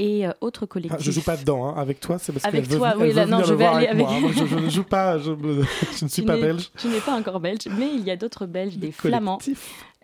[0.00, 0.96] Et euh, autre collectif.
[1.00, 1.74] Ah, je joue pas dedans, hein.
[1.76, 3.98] avec toi, c'est parce Avec qu'elle veut, toi, oui, là, non, je vais aller avec
[3.98, 4.10] moi.
[4.10, 4.32] avec- hein.
[4.36, 6.70] Moi, je, ne joue pas, je, ne suis Tu pas belge.
[6.78, 9.38] Tu n'es pas encore belge, mais il y a d'autres Belges, des Flamands,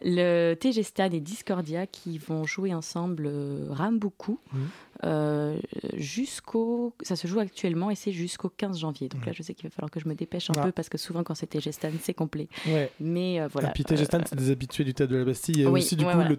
[0.03, 0.82] le TG
[1.12, 4.68] et Discordia qui vont jouer ensemble euh, Rambuku Mhm.
[5.03, 5.57] Euh,
[5.97, 6.95] jusqu'au.
[7.03, 9.09] Ça se joue actuellement et c'est jusqu'au 15 janvier.
[9.09, 10.62] Donc là, je sais qu'il va falloir que je me dépêche un Ah.
[10.64, 12.49] peu parce que souvent, quand c'est TG Stan, c'est complet.
[12.66, 12.90] Ouais.
[13.01, 13.70] Mais euh, voilà.
[13.70, 15.62] Et puis TG Stan, c'est des habitués du théâtre de la Bastille.
[15.62, 16.30] Et Oui, aussi, du ouais, coup, voilà.
[16.30, 16.38] le-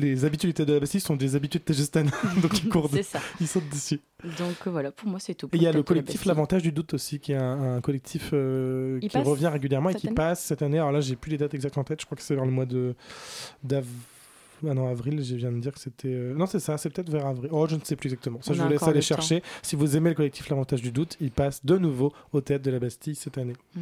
[0.00, 2.04] les habitués du théâtre de la Bastille sont des habitués de TG Stan.
[2.42, 3.20] Donc ils courent, de- C'est ça.
[3.40, 4.00] ils sautent dessus.
[4.38, 5.48] Donc euh, voilà, pour moi, c'est tout.
[5.52, 6.24] Et il y a le collectif.
[6.24, 9.94] L'Avantage du Doute aussi, qui est un, un collectif euh, qui passe revient régulièrement et
[9.94, 10.78] qui année passe cette année.
[10.78, 12.00] Alors là, j'ai plus les dates exactes en tête.
[12.00, 12.94] Je crois que c'est vers le mois de
[14.62, 16.08] d'av- Ah non, avril, je viens de dire que c'était.
[16.08, 17.48] euh, Non, c'est ça, c'est peut-être vers avril.
[17.52, 18.38] Oh, je ne sais plus exactement.
[18.42, 19.06] Ça, On je vous laisse aller temps.
[19.06, 19.42] chercher.
[19.62, 22.70] Si vous aimez le collectif L'Avantage du Doute, il passe de nouveau au théâtre de
[22.70, 23.54] la Bastille cette année.
[23.74, 23.80] Mm.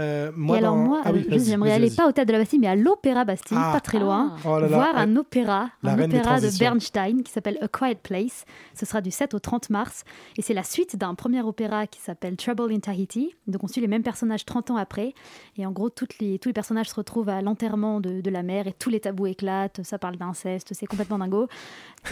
[0.00, 2.38] Euh, et alors dans- moi, Ah oui, euh, j'aimerais aller pas au théâtre de la
[2.40, 3.72] Bastille, mais à l'Opéra Bastille, Ah.
[3.72, 6.58] pas très loin, Oh là là, voir euh, un opéra, la un opéra de.
[6.58, 8.44] Bernstein qui s'appelle A Quiet Place.
[8.74, 10.04] Ce sera du 7 au 30 mars
[10.36, 13.34] et c'est la suite d'un premier opéra qui s'appelle Trouble in Tahiti.
[13.46, 15.14] Donc on suit les mêmes personnages 30 ans après
[15.56, 18.42] et en gros toutes les, tous les personnages se retrouvent à l'enterrement de, de la
[18.42, 19.80] mère et tous les tabous éclatent.
[19.82, 21.48] Ça parle d'inceste, c'est complètement dingo.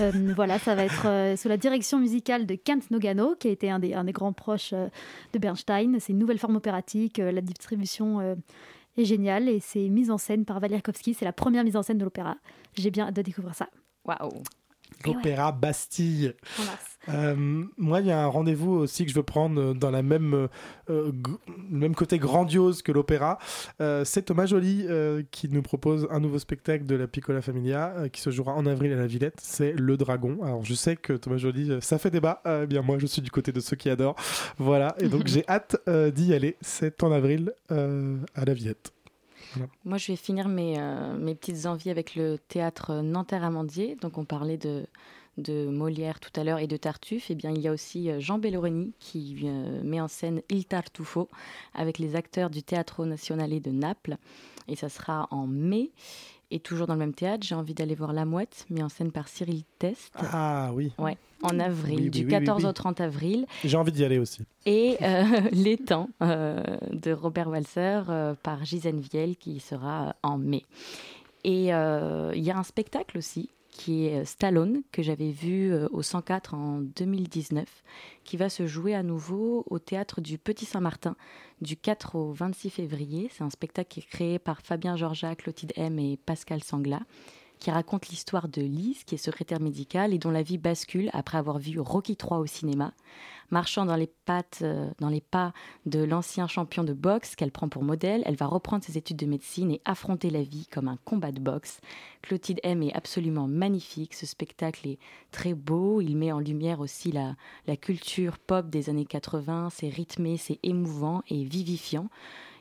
[0.00, 3.50] Euh, voilà, ça va être euh, sous la direction musicale de Kent Nogano qui a
[3.50, 4.88] été un des, un des grands proches euh,
[5.32, 5.98] de Bernstein.
[6.00, 8.34] C'est une nouvelle forme opératique, euh, la distribution euh,
[8.96, 11.14] est géniale et c'est mise en scène par Valery Kowski.
[11.14, 12.36] C'est la première mise en scène de l'opéra.
[12.74, 13.68] J'ai bien hâte de découvrir ça.
[14.04, 14.42] Waouh
[15.04, 16.32] L'opéra Bastille.
[16.60, 16.93] En mars.
[17.08, 20.02] Euh, moi, il y a un rendez-vous aussi que je veux prendre euh, dans la
[20.02, 20.48] même,
[20.90, 21.12] euh,
[21.70, 23.38] le même côté grandiose que l'opéra.
[23.80, 24.86] Euh, c'est Thomas Joly
[25.30, 28.92] qui nous propose un nouveau spectacle de la Piccola Familia qui se jouera en avril
[28.92, 29.38] à la Villette.
[29.40, 30.38] C'est Le Dragon.
[30.42, 32.42] Alors, je sais que Thomas Joly, ça fait débat.
[32.46, 34.16] Eh bien, moi, je suis du côté de ceux qui adorent.
[34.58, 34.94] Voilà.
[34.98, 35.76] Et donc, j'ai hâte
[36.14, 36.56] d'y aller.
[36.60, 38.92] C'est en avril à la Villette.
[39.84, 43.96] Moi, je vais finir mes, euh, mes petites envies avec le théâtre Nanterre-Amandier.
[43.96, 44.86] Donc, on parlait de,
[45.38, 47.30] de Molière tout à l'heure et de Tartuffe.
[47.30, 50.64] Et bien, il y a aussi euh, Jean Belloroni qui euh, met en scène Il
[50.64, 51.28] Tartufo
[51.74, 54.16] avec les acteurs du Teatro Nazionale de Naples.
[54.68, 55.90] Et ça sera en mai.
[56.50, 59.10] Et toujours dans le même théâtre, j'ai envie d'aller voir La Mouette, mis en scène
[59.10, 60.12] par Cyril Test.
[60.16, 60.92] Ah oui.
[60.98, 62.68] Ouais, en avril, Oui, du oui, oui, 14 oui.
[62.68, 63.46] au 30 avril.
[63.64, 64.42] J'ai envie d'y aller aussi.
[64.66, 66.62] Et euh, L'étang euh,
[66.92, 68.02] de Robert Walser
[68.42, 70.62] par Gisèle Viel qui sera en mai.
[71.44, 75.88] Et il y a un spectacle aussi qui est euh, Stallone, que j'avais vu euh,
[75.90, 77.66] au 104 en 2019,
[78.22, 81.16] qui va se jouer à nouveau au théâtre du Petit Saint-Martin
[81.60, 83.28] du 4 au 26 février.
[83.32, 87.00] C'est un spectacle qui est créé par Fabien Georgia, Clotilde M et Pascal Sangla
[87.64, 91.38] qui raconte l'histoire de Lise, qui est secrétaire médicale et dont la vie bascule après
[91.38, 92.92] avoir vu Rocky III au cinéma.
[93.50, 95.54] Marchant dans les, pattes, euh, dans les pas
[95.86, 99.24] de l'ancien champion de boxe qu'elle prend pour modèle, elle va reprendre ses études de
[99.24, 101.80] médecine et affronter la vie comme un combat de boxe.
[102.20, 104.12] Clotilde M est absolument magnifique.
[104.12, 104.98] Ce spectacle est
[105.30, 106.02] très beau.
[106.02, 107.34] Il met en lumière aussi la,
[107.66, 109.70] la culture pop des années 80.
[109.72, 112.10] C'est rythmé, c'est émouvant et vivifiant.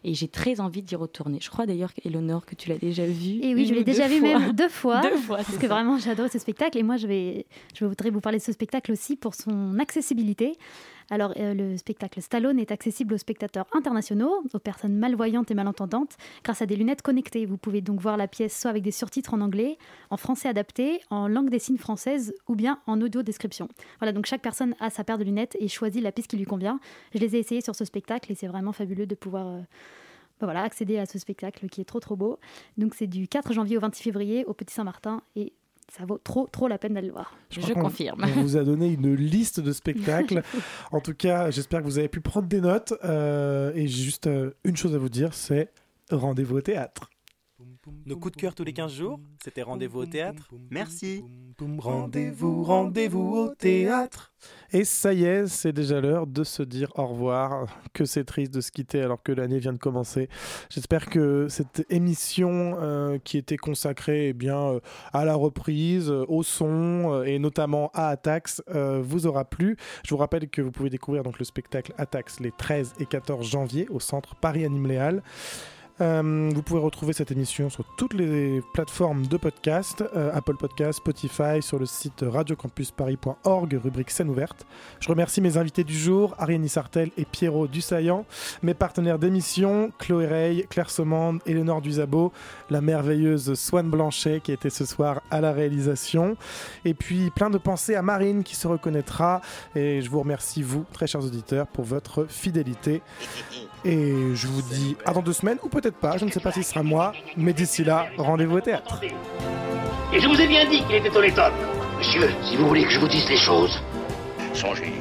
[0.04, 1.40] Et j'ai très envie d'y retourner.
[1.42, 3.40] Je crois d'ailleurs, Eleonore, que tu l'as déjà vu.
[3.42, 5.02] Et oui, je l'ai déjà vu même deux fois.
[5.02, 5.74] Deux fois, parce que ça.
[5.74, 6.78] vraiment, j'ai adoré ce spectacle.
[6.78, 10.58] Et moi, je, vais, je voudrais vous parler de ce spectacle aussi pour son accessibilité.
[11.14, 16.18] Alors, euh, le spectacle Stallone est accessible aux spectateurs internationaux, aux personnes malvoyantes et malentendantes,
[16.44, 17.46] grâce à des lunettes connectées.
[17.46, 19.78] Vous pouvez donc voir la pièce soit avec des surtitres en anglais,
[20.10, 23.68] en français adapté, en langue des signes française ou bien en audio description.
[24.00, 26.46] Voilà, donc chaque personne a sa paire de lunettes et choisit la piste qui lui
[26.46, 26.80] convient.
[27.14, 29.60] Je les ai essayées sur ce spectacle et c'est vraiment fabuleux de pouvoir euh,
[30.40, 32.40] ben voilà, accéder à ce spectacle qui est trop trop beau.
[32.80, 35.54] Donc c'est du 4 janvier au 26 février au Petit Saint-Martin et
[35.96, 37.36] ça vaut trop trop la peine d'aller le voir.
[37.74, 37.90] crois qu'on-
[38.38, 40.42] On vous a donné une liste de spectacles.
[40.92, 42.94] en tout cas, j'espère que vous avez pu prendre des notes.
[43.04, 45.72] euh, et j'ai juste euh, une chose à vous dire, c'est
[46.12, 47.10] rendez-vous au théâtre.
[48.06, 50.50] Nos coups de cœur tous les 15 jours, c'était rendez-vous au théâtre.
[50.70, 51.24] Merci.
[51.78, 54.34] Rendez-vous, rendez-vous au théâtre.
[54.72, 57.68] Et ça y est, c'est déjà l'heure de se dire au revoir.
[57.94, 60.30] Que c'est triste de se quitter alors que l'année vient de commencer.
[60.70, 64.80] J'espère que cette émission euh, qui était consacrée eh bien, euh,
[65.14, 69.78] à la reprise, euh, au son euh, et notamment à Atax euh, vous aura plu.
[70.04, 73.48] Je vous rappelle que vous pouvez découvrir donc, le spectacle Atax les 13 et 14
[73.48, 75.24] janvier au centre Paris Anime Léal.
[76.04, 80.98] Euh, vous pouvez retrouver cette émission sur toutes les plateformes de podcast, euh, Apple Podcast,
[80.98, 84.66] Spotify, sur le site radiocampusparis.org, rubrique scène ouverte.
[85.00, 88.26] Je remercie mes invités du jour, Ariane Sartel et Pierrot Dussaillant,
[88.64, 92.34] mes partenaires d'émission, Chloé Rey, Claire Somande, Éléonore Duzabo,
[92.70, 96.36] la merveilleuse Swan Blanchet qui était ce soir à la réalisation,
[96.84, 99.40] et puis plein de pensées à Marine qui se reconnaîtra,
[99.74, 103.02] et je vous remercie vous, très chers auditeurs, pour votre fidélité.
[103.86, 106.52] Et je vous dis à dans deux semaines, ou peut-être pas, je ne sais pas
[106.52, 109.00] si ce sera moi, mais d'ici là, rendez-vous au théâtre.
[110.14, 111.54] Et je vous ai bien dit qu'il était honnête homme.
[111.98, 113.82] Monsieur, si vous voulez que je vous dise les choses.
[114.54, 114.94] Songez,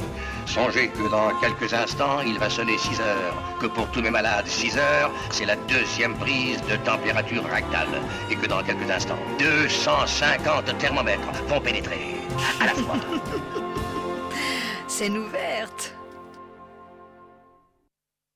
[0.47, 4.47] songez que dans quelques instants, il va sonner 6 heures, que pour tous mes malades,
[4.47, 7.89] 6 heures, c'est la deuxième prise de température rectale,
[8.31, 12.17] et que dans quelques instants, 250 thermomètres vont pénétrer
[12.61, 12.97] à la fois.
[14.89, 15.95] Scène ouverte.